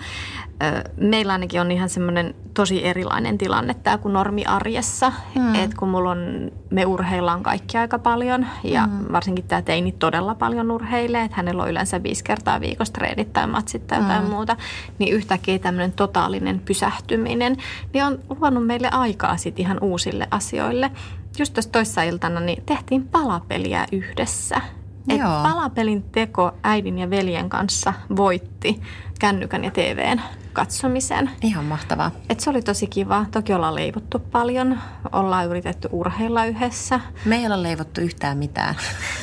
Meillä 0.97 1.33
ainakin 1.33 1.61
on 1.61 1.71
ihan 1.71 1.89
semmoinen 1.89 2.35
tosi 2.53 2.85
erilainen 2.85 3.37
tilanne 3.37 3.73
tämä 3.73 3.97
kuin 3.97 4.13
normiarjessa, 4.13 5.11
mm. 5.35 5.55
että 5.55 5.75
kun 5.79 5.89
mulla 5.89 6.11
on, 6.11 6.51
me 6.69 6.85
urheillaan 6.85 7.43
kaikki 7.43 7.77
aika 7.77 7.99
paljon 7.99 8.47
ja 8.63 8.87
mm. 8.87 9.05
varsinkin 9.11 9.47
tämä 9.47 9.61
teini 9.61 9.91
todella 9.91 10.35
paljon 10.35 10.71
urheilee, 10.71 11.23
että 11.23 11.37
hänellä 11.37 11.63
on 11.63 11.69
yleensä 11.69 12.03
viisi 12.03 12.23
kertaa 12.23 12.61
viikossa 12.61 12.93
treenit 12.93 13.33
tai 13.33 13.47
matsit 13.47 13.87
tai 13.87 13.99
jotain 13.99 14.23
mm. 14.23 14.29
muuta, 14.29 14.57
niin 14.99 15.13
yhtäkkiä 15.13 15.59
tämmöinen 15.59 15.91
totaalinen 15.91 16.59
pysähtyminen, 16.59 17.57
niin 17.93 18.05
on 18.05 18.19
luonut 18.39 18.67
meille 18.67 18.78
aikaa 18.87 19.37
sitten 19.37 19.65
ihan 19.65 19.77
uusille 19.81 20.27
asioille. 20.31 20.91
Just 21.39 21.53
tuossa 21.53 21.71
toissa 21.71 22.03
iltana 22.03 22.39
niin 22.39 22.63
tehtiin 22.65 23.07
palapeliä 23.07 23.85
yhdessä. 23.91 24.61
Et 25.09 25.19
Joo. 25.19 25.43
palapelin 25.43 26.03
teko 26.03 26.51
äidin 26.63 26.99
ja 26.99 27.09
veljen 27.09 27.49
kanssa 27.49 27.93
voitti 28.15 28.81
kännykän 29.19 29.63
ja 29.63 29.71
TVn 29.71 30.21
katsomisen. 30.53 31.29
Ihan 31.41 31.65
mahtavaa. 31.65 32.11
Et 32.29 32.39
se 32.39 32.49
oli 32.49 32.61
tosi 32.61 32.87
kiva. 32.87 33.25
Toki 33.31 33.53
ollaan 33.53 33.75
leivottu 33.75 34.19
paljon, 34.19 34.79
ollaan 35.11 35.47
yritetty 35.47 35.89
urheilla 35.91 36.45
yhdessä. 36.45 36.99
Me 37.25 37.35
ei 37.35 37.45
olla 37.45 37.63
leivottu 37.63 38.01
yhtään 38.01 38.37
mitään. 38.37 38.75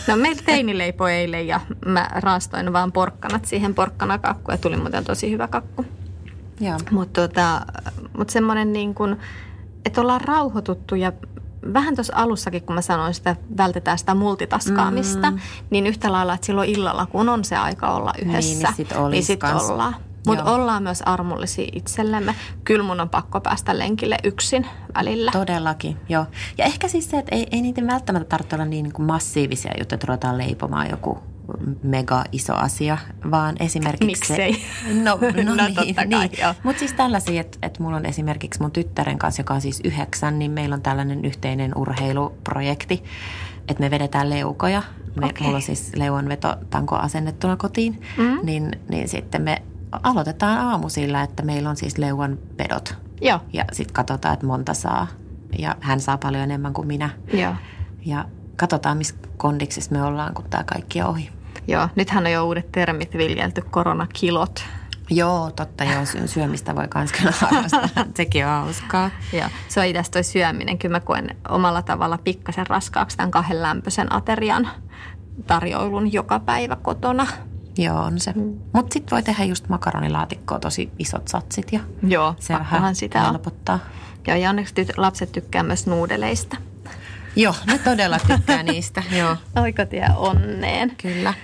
No 0.08 0.16
meillä 0.16 0.42
teini 0.46 0.78
leipoi 0.78 1.12
eilen 1.12 1.46
ja 1.46 1.60
mä 1.86 2.08
raastoin 2.14 2.72
vaan 2.72 2.92
porkkanat 2.92 3.44
siihen 3.44 3.74
porkkanakakkuun 3.74 4.54
ja 4.54 4.58
tuli 4.58 4.76
muuten 4.76 5.04
tosi 5.04 5.30
hyvä 5.30 5.48
kakku. 5.48 5.84
Mutta 6.90 7.28
tota, 7.28 7.60
mut 8.18 8.30
semmoinen 8.30 8.72
niin 8.72 8.94
kuin, 8.94 9.16
että 9.84 10.00
ollaan 10.00 10.20
rauhoituttu 10.20 10.94
ja 10.94 11.12
vähän 11.74 11.94
tuossa 11.94 12.12
alussakin, 12.16 12.62
kun 12.62 12.74
mä 12.74 12.80
sanoin 12.80 13.14
sitä, 13.14 13.36
vältetään 13.56 13.98
sitä 13.98 14.14
multitaskaamista, 14.14 15.30
mm. 15.30 15.38
niin 15.70 15.86
yhtä 15.86 16.12
lailla, 16.12 16.34
että 16.34 16.46
silloin 16.46 16.70
illalla, 16.70 17.06
kun 17.06 17.28
on 17.28 17.44
se 17.44 17.56
aika 17.56 17.94
olla 17.94 18.12
yhdessä, 18.22 18.66
niin 18.66 18.76
sit 18.76 18.92
olis 18.92 19.12
niin 19.12 19.24
sit 19.24 19.40
kans. 19.40 19.70
ollaan. 19.70 19.96
Mutta 20.26 20.44
ollaan 20.44 20.82
myös 20.82 21.02
armollisia 21.02 21.68
itsellemme. 21.72 22.34
Kyllä 22.64 22.82
mun 22.82 23.00
on 23.00 23.08
pakko 23.08 23.40
päästä 23.40 23.78
lenkille 23.78 24.16
yksin 24.24 24.66
välillä. 24.94 25.30
Todellakin, 25.30 25.96
joo. 26.08 26.26
Ja 26.58 26.64
ehkä 26.64 26.88
siis 26.88 27.10
se, 27.10 27.18
että 27.18 27.36
ei, 27.36 27.46
ei 27.50 27.62
niitä 27.62 27.86
välttämättä 27.86 28.28
tarvitse 28.28 28.56
olla 28.56 28.64
niin, 28.64 28.82
niin 28.82 28.92
kuin 28.92 29.06
massiivisia 29.06 29.72
juttuja, 29.78 29.96
että 29.96 30.06
ruvetaan 30.06 30.38
leipomaan 30.38 30.90
joku 30.90 31.18
mega 31.82 32.24
iso 32.32 32.54
asia, 32.54 32.98
vaan 33.30 33.56
esimerkiksi 33.60 34.06
Miksei? 34.06 34.54
Se, 34.54 34.94
no, 35.02 35.18
no, 35.44 35.54
No 35.54 35.66
niin, 35.66 35.96
niin. 36.08 36.30
Mutta 36.62 36.78
siis 36.80 36.92
tällaisia, 36.92 37.40
että, 37.40 37.58
että 37.62 37.82
mulla 37.82 37.96
on 37.96 38.06
esimerkiksi 38.06 38.62
mun 38.62 38.70
tyttären 38.70 39.18
kanssa, 39.18 39.40
joka 39.40 39.54
on 39.54 39.60
siis 39.60 39.80
yhdeksän, 39.84 40.38
niin 40.38 40.50
meillä 40.50 40.74
on 40.74 40.82
tällainen 40.82 41.24
yhteinen 41.24 41.72
urheiluprojekti, 41.76 43.04
että 43.68 43.80
me 43.82 43.90
vedetään 43.90 44.30
leukoja. 44.30 44.82
Me, 45.20 45.26
Okei. 45.26 45.42
Mulla 45.42 45.56
on 45.56 45.62
siis 45.62 45.92
leuanvetotanko 45.96 46.96
asennettuna 46.96 47.56
kotiin, 47.56 48.00
Mm. 48.18 48.38
niin, 48.42 48.70
niin 48.88 49.08
sitten 49.08 49.42
me 49.42 49.62
aloitetaan 50.02 50.58
aamu 50.58 50.88
sillä, 50.88 51.22
että 51.22 51.42
meillä 51.42 51.70
on 51.70 51.76
siis 51.76 51.98
leuanvedot. 51.98 52.94
Joo, 53.20 53.40
Ja 53.52 53.64
sitten 53.72 53.94
katsotaan, 53.94 54.34
että 54.34 54.46
monta 54.46 54.74
saa. 54.74 55.06
Ja 55.58 55.76
hän 55.80 56.00
saa 56.00 56.18
paljon 56.18 56.42
enemmän 56.42 56.72
kuin 56.72 56.88
minä. 56.88 57.10
joo. 57.32 57.54
Ja 58.06 58.24
katsotaan, 58.56 58.96
missä 58.96 59.14
kondiksissa 59.36 59.92
me 59.92 60.02
ollaan, 60.02 60.34
kun 60.34 60.44
tämä 60.50 60.64
kaikki 60.64 61.02
on 61.02 61.08
ohi. 61.08 61.30
Joo, 61.68 61.88
nythän 61.96 62.26
on 62.26 62.32
jo 62.32 62.44
uudet 62.46 62.72
termit 62.72 63.14
viljelty, 63.16 63.62
koronakilot. 63.70 64.64
Joo, 65.10 65.50
totta 65.56 65.84
joo. 65.84 66.06
sy- 66.06 66.28
Syömistä 66.28 66.76
voi 66.76 66.88
kans 66.88 67.12
kyllä 67.12 67.32
harrastaa. 67.40 67.88
Sekin 68.16 68.46
on 68.46 68.50
hauskaa. 68.62 69.10
Joo, 69.32 69.48
se 69.68 69.80
on 69.80 69.86
itse 69.86 70.02
toi 70.10 70.24
syöminen. 70.24 70.78
Kyllä 70.78 70.92
mä 70.96 71.00
koen 71.00 71.36
omalla 71.48 71.82
tavalla 71.82 72.18
pikkasen 72.18 72.66
raskaaksi 72.66 73.16
tämän 73.16 73.30
kahden 73.30 73.62
lämpöisen 73.62 74.12
aterian 74.12 74.68
tarjoilun 75.46 76.12
joka 76.12 76.40
päivä 76.40 76.76
kotona. 76.76 77.26
Joo, 77.78 77.98
on 78.02 78.20
se. 78.20 78.34
Mutta 78.72 78.92
sitten 78.92 79.10
voi 79.10 79.22
tehdä 79.22 79.44
just 79.44 79.68
makaronilaatikkoa, 79.68 80.58
tosi 80.58 80.90
isot 80.98 81.28
satsit 81.28 81.72
ja 81.72 81.80
Joo, 82.02 82.34
se 82.38 82.54
vähän 82.54 82.94
sitä 82.94 83.20
on. 83.22 83.26
helpottaa. 83.26 83.78
Joo, 84.26 84.36
ja 84.36 84.50
onneksi 84.50 84.74
lapset 84.96 85.32
tykkää 85.32 85.62
myös 85.62 85.86
nuudeleista. 85.86 86.56
Joo, 87.36 87.54
ne 87.66 87.78
todella 87.78 88.18
tykkää 88.26 88.62
niistä. 88.62 89.02
Joo, 89.18 89.36
Oikotie 89.56 90.06
onneen. 90.16 90.96
kyllä. 91.02 91.34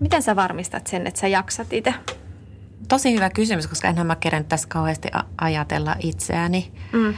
Miten 0.00 0.22
sä 0.22 0.36
varmistat 0.36 0.86
sen, 0.86 1.06
että 1.06 1.20
sä 1.20 1.28
jaksat 1.28 1.72
itse? 1.72 1.94
Tosi 2.88 3.14
hyvä 3.14 3.30
kysymys, 3.30 3.66
koska 3.66 3.88
enhän 3.88 4.06
mä 4.06 4.16
kerran 4.16 4.44
tässä 4.44 4.68
kauheasti 4.68 5.08
ajatella 5.40 5.96
itseäni. 6.00 6.72
Mm. 6.92 7.14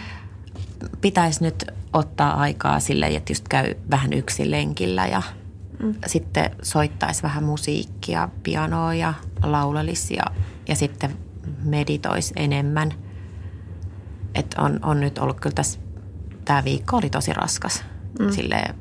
pitäisi 1.00 1.44
nyt 1.44 1.64
ottaa 1.92 2.34
aikaa 2.40 2.80
sille, 2.80 3.06
että 3.06 3.32
just 3.32 3.48
käy 3.48 3.74
vähän 3.90 4.12
yksin 4.12 4.50
lenkillä 4.50 5.06
ja 5.06 5.22
mm. 5.82 5.94
sitten 6.06 6.50
soittaisi 6.62 7.22
vähän 7.22 7.44
musiikkia, 7.44 8.28
pianoa 8.42 8.94
ja 8.94 9.14
laulelisi 9.42 10.14
ja, 10.14 10.24
ja 10.68 10.74
sitten 10.74 11.16
meditoisi 11.64 12.34
enemmän. 12.36 12.94
Et 14.34 14.54
on, 14.58 14.80
on 14.82 15.00
nyt 15.00 15.18
ollut 15.18 15.40
kyllä 15.40 15.54
tässä, 15.54 15.80
tämä 16.44 16.64
viikko 16.64 16.96
oli 16.96 17.10
tosi 17.10 17.32
raskas. 17.32 17.84
Mm. 18.18 18.30
Silleen 18.30 18.74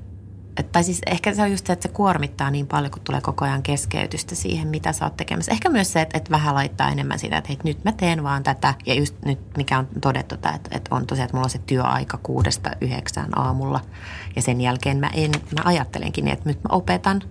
et, 0.58 0.72
tai 0.72 0.84
siis 0.84 1.02
ehkä 1.06 1.34
se 1.34 1.42
on 1.42 1.52
just 1.52 1.68
se, 1.68 1.74
että 1.74 1.88
se 1.88 1.94
kuormittaa 1.94 2.52
niin 2.52 2.68
paljon, 2.68 2.92
kun 2.92 3.02
tulee 3.04 3.22
koko 3.22 3.46
ajan 3.46 3.64
keskeytystä 3.64 4.36
siihen, 4.36 4.68
mitä 4.68 4.94
sä 4.94 5.06
oot 5.06 5.18
tekemässä. 5.18 5.52
Ehkä 5.52 5.70
myös 5.70 5.94
se, 5.94 6.02
että, 6.02 6.18
että 6.18 6.32
vähän 6.32 6.56
laittaa 6.56 6.90
enemmän 6.90 7.20
sitä, 7.20 7.38
että 7.38 7.48
hei, 7.48 7.58
nyt 7.64 7.84
mä 7.84 7.92
teen 7.92 8.24
vaan 8.24 8.44
tätä. 8.44 8.74
Ja 8.86 8.94
just 8.94 9.16
nyt, 9.26 9.40
mikä 9.58 9.80
on 9.80 9.88
todettu, 10.02 10.36
että, 10.36 10.60
että 10.72 10.96
on 10.96 11.08
tosiaan, 11.08 11.26
että 11.26 11.38
mulla 11.38 11.46
on 11.46 11.50
se 11.50 11.62
työaika 11.66 12.20
kuudesta 12.24 12.70
yhdeksään 12.82 13.40
aamulla. 13.40 13.80
Ja 14.36 14.42
sen 14.42 14.62
jälkeen 14.62 14.98
mä, 14.98 15.10
en, 15.14 15.32
mä 15.32 15.62
ajattelenkin 15.64 16.28
että 16.28 16.50
nyt 16.50 16.64
mä 16.64 16.76
opetan 16.76 17.22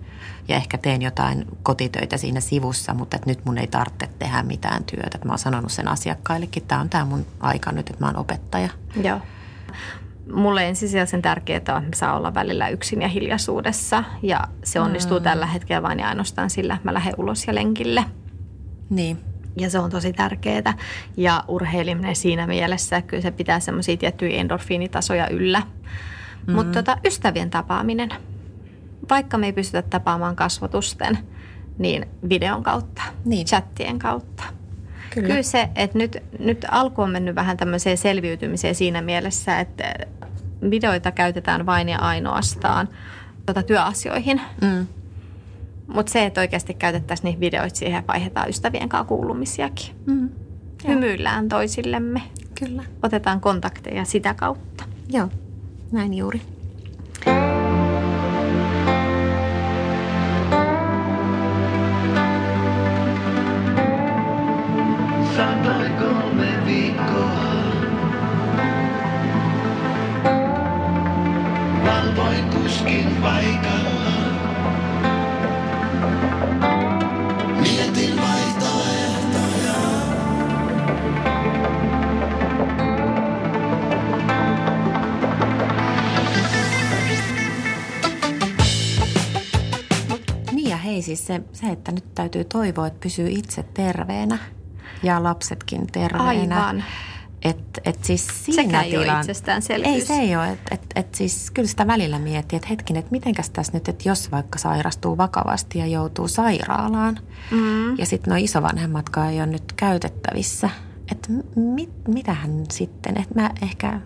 ja 0.47 0.55
ehkä 0.55 0.77
teen 0.77 1.01
jotain 1.01 1.45
kotitöitä 1.63 2.17
siinä 2.17 2.39
sivussa, 2.39 2.93
mutta 2.93 3.15
että 3.15 3.29
nyt 3.29 3.45
mun 3.45 3.57
ei 3.57 3.67
tarvitse 3.67 4.09
tehdä 4.19 4.43
mitään 4.43 4.83
työtä. 4.83 5.11
Että 5.15 5.27
mä 5.27 5.31
oon 5.31 5.39
sanonut 5.39 5.71
sen 5.71 5.87
asiakkaillekin, 5.87 6.63
että 6.63 6.67
tämä 6.67 6.81
on 6.81 6.89
tämä 6.89 7.05
mun 7.05 7.25
aika 7.39 7.71
nyt, 7.71 7.89
että 7.89 8.03
mä 8.03 8.07
oon 8.07 8.17
opettaja. 8.17 8.69
Joo. 9.03 9.19
Mulle 10.33 10.67
ensisijaisen 10.67 11.21
tärkeää 11.21 11.61
on, 11.75 11.85
että 11.85 11.97
saa 11.97 12.17
olla 12.17 12.33
välillä 12.33 12.69
yksin 12.69 13.01
ja 13.01 13.07
hiljaisuudessa. 13.07 14.03
Ja 14.23 14.39
se 14.63 14.79
onnistuu 14.79 15.17
mm. 15.19 15.23
tällä 15.23 15.45
hetkellä 15.45 15.81
vain 15.81 15.99
ja 15.99 16.07
ainoastaan 16.07 16.49
sillä, 16.49 16.73
että 16.73 16.87
mä 16.87 16.93
lähden 16.93 17.13
ulos 17.17 17.47
ja 17.47 17.55
lenkille. 17.55 18.05
Niin. 18.89 19.17
Ja 19.57 19.69
se 19.69 19.79
on 19.79 19.89
tosi 19.89 20.13
tärkeää. 20.13 20.73
Ja 21.17 21.43
urheiliminen 21.47 22.15
siinä 22.15 22.47
mielessä, 22.47 22.97
että 22.97 23.09
kyllä 23.09 23.21
se 23.21 23.31
pitää 23.31 23.59
semmoisia 23.59 23.97
tiettyjä 23.97 24.37
endorfiinitasoja 24.39 25.27
yllä. 25.29 25.61
Mm. 26.47 26.53
Mutta 26.53 26.83
tota, 26.83 26.97
ystävien 27.05 27.49
tapaaminen. 27.49 28.09
Vaikka 29.09 29.37
me 29.37 29.45
ei 29.45 29.53
pystytä 29.53 29.81
tapaamaan 29.81 30.35
kasvotusten, 30.35 31.17
niin 31.77 32.05
videon 32.29 32.63
kautta, 32.63 33.01
Niin. 33.25 33.47
chattien 33.47 33.99
kautta. 33.99 34.43
Kyllä. 35.13 35.27
Kyllä 35.27 35.43
se, 35.43 35.69
että 35.75 35.97
nyt, 35.97 36.17
nyt 36.39 36.65
alku 36.71 37.01
on 37.01 37.09
mennyt 37.09 37.35
vähän 37.35 37.57
tämmöiseen 37.57 37.97
selviytymiseen 37.97 38.75
siinä 38.75 39.01
mielessä, 39.01 39.59
että 39.59 39.93
videoita 40.69 41.11
käytetään 41.11 41.65
vain 41.65 41.89
ja 41.89 41.99
ainoastaan 41.99 42.89
tota, 43.45 43.63
työasioihin. 43.63 44.41
Mm. 44.61 44.87
Mutta 45.87 46.11
se, 46.11 46.25
että 46.25 46.41
oikeasti 46.41 46.73
käytettäisiin 46.73 47.23
niitä 47.25 47.39
videoita 47.39 47.75
siihen 47.75 47.95
ja 47.95 48.03
vaihdetaan 48.07 48.49
ystävien 48.49 48.89
kanssa 48.89 49.07
kuulumisiakin. 49.07 49.95
Mm. 50.05 50.29
Hymyillään 50.87 51.49
toisillemme. 51.49 52.21
Kyllä. 52.59 52.83
Otetaan 53.03 53.41
kontakteja 53.41 54.05
sitä 54.05 54.33
kautta. 54.33 54.83
Joo, 55.09 55.29
näin 55.91 56.13
juuri. 56.13 56.41
Kuskin 73.21 73.61
paikalla. 73.61 74.11
Mietin 77.61 78.21
vaihtoehtoja. 78.21 79.73
Niin 90.51 90.69
ja 90.69 90.77
hei 90.77 91.01
siis 91.01 91.27
se, 91.27 91.41
se, 91.53 91.67
että 91.67 91.91
nyt 91.91 92.15
täytyy 92.15 92.43
toivoa, 92.43 92.87
että 92.87 92.99
pysyy 93.03 93.27
itse 93.29 93.63
terveenä 93.63 94.37
ja 95.03 95.23
lapsetkin 95.23 95.87
terveenä. 95.87 96.67
Aivan. 96.67 96.83
Että 97.43 97.81
et 97.85 98.03
siis 98.03 98.27
siinä 98.45 98.63
Sekään 98.63 98.85
ei 98.85 98.97
ole 98.97 99.05
tilan- 99.05 99.19
itsestäänselvyys. 99.19 99.93
Ei 99.93 100.01
se 100.01 100.13
ei 100.13 100.35
ole. 100.35 100.51
Että 100.51 100.75
et, 100.75 100.81
et 100.95 101.15
siis 101.15 101.51
kyllä 101.51 101.67
sitä 101.67 101.87
välillä 101.87 102.19
miettii, 102.19 102.57
että 102.57 102.67
hetken, 102.69 102.97
että 102.97 103.11
mitenkäs 103.11 103.49
tässä 103.49 103.73
nyt, 103.73 103.87
että 103.87 104.09
jos 104.09 104.31
vaikka 104.31 104.59
sairastuu 104.59 105.17
vakavasti 105.17 105.79
ja 105.79 105.85
joutuu 105.87 106.27
sairaalaan 106.27 107.19
mm. 107.51 107.97
ja 107.97 108.05
sitten 108.05 108.31
nuo 108.31 108.37
isovanhemmatkaan 108.43 109.29
ei 109.31 109.37
ole 109.37 109.45
nyt 109.47 109.73
käytettävissä, 109.75 110.69
että 111.11 111.29
mit, 111.55 111.91
mitähän 112.07 112.63
sitten, 112.71 113.17
että 113.17 113.41
mä 113.41 113.49
ehkä, 113.61 114.01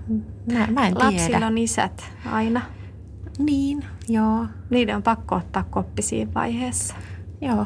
mä, 0.54 0.68
mä 0.72 0.88
en 0.88 0.94
tiedä. 0.94 1.06
Lapsilla 1.06 1.48
on 1.48 1.58
isät 1.58 2.04
aina. 2.32 2.62
Niin, 3.40 3.86
joo, 4.08 4.46
Niiden 4.70 4.96
on 4.96 5.04
pakko 5.04 5.36
ottaa 5.36 5.64
koppi 5.64 6.02
siinä 6.02 6.32
vaiheessa. 6.36 6.96
Joo. 7.42 7.66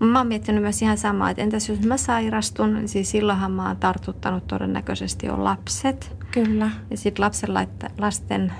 Mä 0.00 0.18
oon 0.18 0.26
miettinyt 0.26 0.62
myös 0.62 0.82
ihan 0.82 0.98
samaa, 0.98 1.30
että 1.30 1.42
entäs 1.42 1.68
jos 1.68 1.80
mä 1.80 1.96
sairastun, 1.96 2.74
niin 2.74 2.88
siis 2.88 3.10
silloinhan 3.10 3.52
mä 3.52 3.66
oon 3.66 3.76
tartuttanut 3.76 4.46
todennäköisesti 4.46 5.26
jo 5.26 5.44
lapset. 5.44 6.16
Kyllä. 6.30 6.70
Ja 6.90 6.96
sitten 6.96 7.24
lapsen 7.24 7.54
laitta, 7.54 7.90
lasten, 7.98 8.52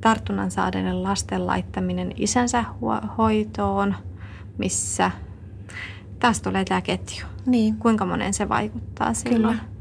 tartunnan 0.00 0.50
saaneiden 0.50 1.02
lasten 1.02 1.46
laittaminen 1.46 2.12
isänsä 2.16 2.64
hoitoon, 3.18 3.94
missä 4.58 5.10
taas 6.18 6.42
tulee 6.42 6.64
tämä 6.64 6.80
ketju. 6.80 7.26
Niin. 7.46 7.76
Kuinka 7.76 8.06
monen 8.06 8.34
se 8.34 8.48
vaikuttaa 8.48 9.14
silloin? 9.14 9.58
Kyllä. 9.58 9.74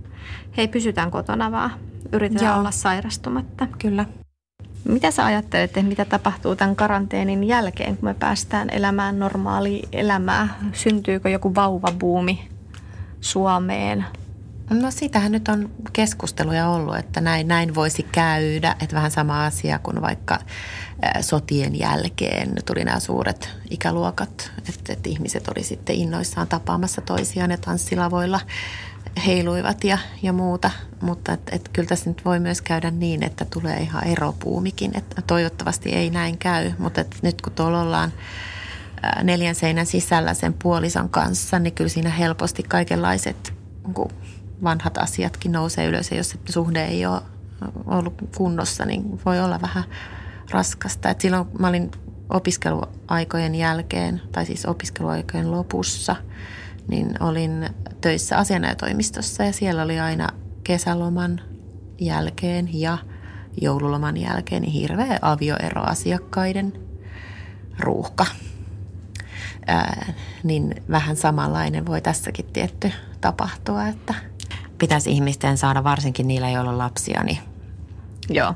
Hei, 0.58 0.68
pysytään 0.68 1.12
kotona 1.12 1.52
vaan. 1.52 1.72
Yritetään 2.12 2.52
Joo. 2.52 2.60
olla 2.60 2.72
sairastumatta. 2.72 3.68
Kyllä. 3.80 4.06
Mitä 4.86 5.12
sä 5.12 5.26
ajattelet, 5.26 5.64
että 5.64 5.84
mitä 5.84 6.06
tapahtuu 6.06 6.56
tämän 6.56 6.76
karanteenin 6.76 7.44
jälkeen, 7.44 7.98
kun 7.98 8.10
me 8.10 8.14
päästään 8.14 8.70
elämään 8.70 9.20
normaalia 9.20 9.88
elämää? 9.92 10.60
Syntyykö 10.74 11.30
joku 11.30 11.56
vauvabuumi 11.56 12.50
Suomeen? 13.22 14.06
No 14.70 14.92
sitähän 14.92 15.32
nyt 15.32 15.48
on 15.48 15.70
keskusteluja 15.94 16.70
ollut, 16.70 16.98
että 16.98 17.22
näin, 17.22 17.48
näin 17.48 17.76
voisi 17.76 18.04
käydä. 18.12 18.76
Että 18.82 18.96
vähän 18.96 19.12
sama 19.12 19.46
asia 19.46 19.80
kuin 19.80 20.02
vaikka 20.02 20.40
sotien 21.22 21.80
jälkeen 21.80 22.54
tuli 22.66 22.84
nämä 22.84 23.00
suuret 23.00 23.50
ikäluokat. 23.70 24.52
Että, 24.70 24.94
että 24.94 25.10
ihmiset 25.10 25.48
oli 25.48 25.64
sitten 25.64 25.96
innoissaan 25.96 26.48
tapaamassa 26.48 27.02
toisiaan 27.02 27.52
ja 27.52 27.58
tanssilavoilla 27.58 28.40
heiluivat 29.26 29.84
ja, 29.84 29.98
ja 30.22 30.34
muuta. 30.34 30.72
Mutta 31.02 31.34
et, 31.34 31.42
et 31.52 31.70
kyllä 31.74 31.88
tässä 31.88 32.10
nyt 32.10 32.26
voi 32.26 32.40
myös 32.40 32.62
käydä 32.62 32.92
niin, 32.92 33.24
että 33.24 33.46
tulee 33.46 33.80
ihan 33.80 34.08
eropuumikin. 34.08 34.98
Että 34.98 35.22
toivottavasti 35.22 35.90
ei 35.90 36.10
näin 36.10 36.38
käy, 36.38 36.72
mutta 36.78 37.02
et 37.02 37.18
nyt 37.22 37.42
kun 37.42 37.54
tuolla 37.54 37.82
ollaan 37.82 38.14
neljän 39.24 39.56
seinän 39.56 39.86
sisällä 39.86 40.34
sen 40.34 40.54
puolison 40.54 41.10
kanssa, 41.10 41.60
niin 41.60 41.74
kyllä 41.74 41.90
siinä 41.90 42.10
helposti 42.10 42.64
kaikenlaiset 42.64 43.54
niin 43.86 44.12
vanhat 44.64 44.98
asiatkin 44.98 45.52
nousee 45.52 45.86
ylös. 45.86 46.12
Ja 46.12 46.18
jos 46.18 46.30
se 46.30 46.38
suhde 46.50 46.86
ei 46.86 47.06
ole 47.06 47.22
ollut 47.86 48.14
kunnossa, 48.38 48.86
niin 48.86 49.20
voi 49.26 49.40
olla 49.40 49.62
vähän 49.62 49.84
raskasta. 50.52 51.10
Et 51.10 51.22
silloin 51.22 51.48
mä 51.60 51.68
olin 51.68 51.92
opiskeluaikojen 52.30 53.56
jälkeen, 53.56 54.22
tai 54.32 54.46
siis 54.46 54.66
opiskeluaikojen 54.66 55.52
lopussa, 55.52 56.16
niin 56.88 57.24
olin 57.24 57.70
töissä 58.02 58.38
asianajotoimistossa 58.38 59.44
ja 59.44 59.54
siellä 59.54 59.84
oli 59.84 60.00
aina 60.00 60.30
kesäloman 60.64 61.42
jälkeen 62.00 62.70
ja 62.74 62.98
joululoman 63.62 64.18
jälkeen 64.18 64.62
niin 64.62 64.74
hirveä 64.74 65.20
avioero 65.22 65.82
asiakkaiden 65.82 66.74
ruuhka. 67.80 68.26
Ää, 69.68 70.14
niin 70.44 70.76
vähän 70.90 71.16
samanlainen 71.16 71.86
voi 71.86 72.02
tässäkin 72.02 72.46
tietty 72.46 72.92
tapahtua, 73.22 73.88
että 73.88 74.14
pitäisi 74.78 75.12
ihmisten 75.12 75.58
saada 75.58 75.84
varsinkin 75.84 76.28
niillä, 76.28 76.50
joilla 76.50 76.72
on 76.72 76.78
lapsia, 76.78 77.24
niin 77.24 77.38
Joo. 78.30 78.54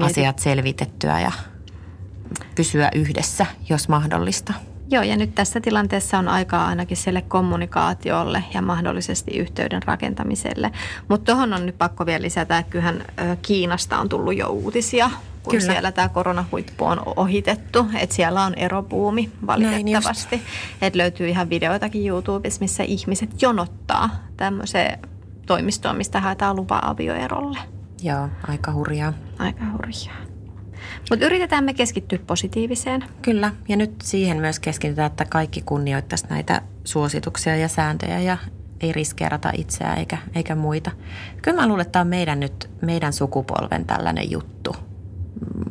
asiat 0.00 0.38
selvitettyä 0.38 1.20
ja 1.20 1.32
pysyä 2.54 2.90
yhdessä, 2.94 3.46
jos 3.68 3.88
mahdollista. 3.88 4.52
Joo, 4.92 5.02
ja 5.02 5.16
nyt 5.16 5.34
tässä 5.34 5.60
tilanteessa 5.60 6.18
on 6.18 6.28
aikaa 6.28 6.66
ainakin 6.66 6.96
sille 6.96 7.22
kommunikaatiolle 7.22 8.44
ja 8.54 8.62
mahdollisesti 8.62 9.38
yhteyden 9.38 9.82
rakentamiselle. 9.82 10.70
Mutta 11.08 11.32
tuohon 11.32 11.52
on 11.52 11.66
nyt 11.66 11.78
pakko 11.78 12.06
vielä 12.06 12.22
lisätä, 12.22 12.58
että 12.58 12.70
kyllähän 12.70 13.04
Kiinasta 13.42 13.98
on 13.98 14.08
tullut 14.08 14.36
jo 14.36 14.48
uutisia, 14.48 15.10
kun 15.42 15.50
Kyllä. 15.50 15.72
siellä 15.72 15.92
tämä 15.92 16.08
koronahuippu 16.08 16.84
on 16.84 17.02
ohitettu. 17.16 17.86
Että 17.98 18.14
siellä 18.14 18.44
on 18.44 18.54
eropuumi 18.54 19.30
valitettavasti. 19.46 20.42
Että 20.82 20.98
löytyy 20.98 21.28
ihan 21.28 21.50
videoitakin 21.50 22.08
YouTubessa, 22.08 22.60
missä 22.60 22.82
ihmiset 22.82 23.42
jonottaa 23.42 24.10
tämmöiseen 24.36 24.98
toimistoon, 25.46 25.96
mistä 25.96 26.20
haetaan 26.20 26.56
lupa 26.56 26.80
avioerolle. 26.84 27.58
Joo, 28.02 28.28
aika 28.48 28.72
hurjaa. 28.72 29.12
Aika 29.38 29.64
hurjaa. 29.72 30.31
Mutta 31.12 31.26
yritetään 31.26 31.64
me 31.64 31.74
keskittyä 31.74 32.18
positiiviseen. 32.26 33.04
Kyllä, 33.22 33.52
ja 33.68 33.76
nyt 33.76 33.94
siihen 34.02 34.36
myös 34.36 34.60
keskitytään, 34.60 35.06
että 35.06 35.24
kaikki 35.24 35.62
kunnioittaisi 35.62 36.26
näitä 36.30 36.62
suosituksia 36.84 37.56
ja 37.56 37.68
sääntöjä 37.68 38.20
ja 38.20 38.36
ei 38.80 38.92
riskeerata 38.92 39.50
itseään 39.56 39.98
eikä, 39.98 40.18
eikä 40.34 40.54
muita. 40.54 40.90
Kyllä 41.42 41.60
mä 41.60 41.68
luulen, 41.68 41.82
että 41.82 41.92
tämä 41.92 42.00
on 42.00 42.06
meidän 42.06 42.40
nyt, 42.40 42.70
meidän 42.82 43.12
sukupolven 43.12 43.84
tällainen 43.84 44.30
juttu, 44.30 44.76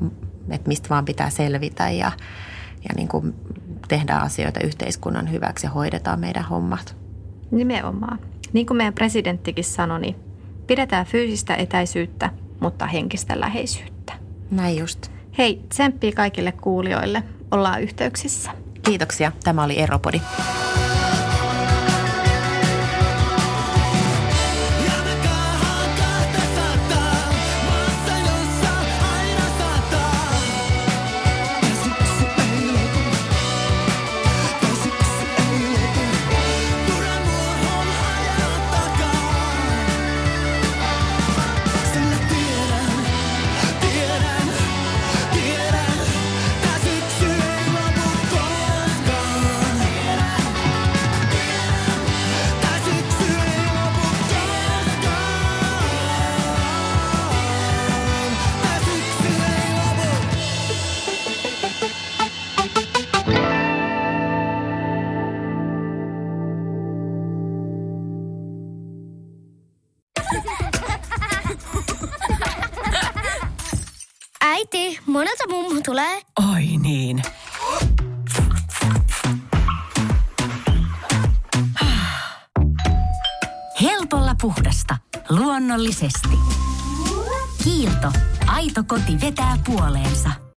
Mm, 0.02 0.12
että 0.50 0.68
mistä 0.68 0.90
vaan 0.90 1.06
pitää 1.06 1.30
selvitä 1.30 1.90
ja, 1.90 2.12
ja 2.90 2.96
niin 2.96 3.08
kuin 3.08 3.34
tehdään 3.88 4.22
asioita 4.22 4.60
yhteiskunnan 4.60 5.32
hyväksi 5.32 5.68
ja 5.68 5.72
hoidetaan 5.72 6.20
meidän 6.20 6.46
hommat. 6.46 6.96
Nimenomaan. 7.52 8.20
Niin 8.54 8.66
kuin 8.66 8.78
meidän 8.78 8.94
presidenttikin 8.94 9.64
sanoi, 9.64 10.02
niin 10.02 10.16
pidetään 10.68 11.06
fyysistä 11.06 11.56
etäisyyttä, 11.56 12.30
mutta 12.60 12.86
henkistä 12.86 13.40
läheisyyttä. 13.40 14.14
Näin 14.52 14.78
just. 14.78 15.12
Hei, 15.38 15.62
tsemppiä 15.70 16.12
kaikille 16.12 16.52
kuulijoille. 16.52 17.24
Ollaan 17.52 17.82
yhteyksissä. 17.82 18.52
Kiitoksia. 18.84 19.32
Tämä 19.44 19.64
oli 19.64 19.80
Eropodi. 19.80 20.22
Tulee? 75.84 76.22
Oi 76.54 76.66
niin. 76.78 77.22
Helpolla 83.82 84.36
puhdasta. 84.42 84.98
Luonnollisesti. 85.30 86.30
Kiilto. 87.64 88.12
Aito 88.48 88.84
koti 88.88 89.22
vetää 89.22 89.58
puoleensa. 89.66 90.51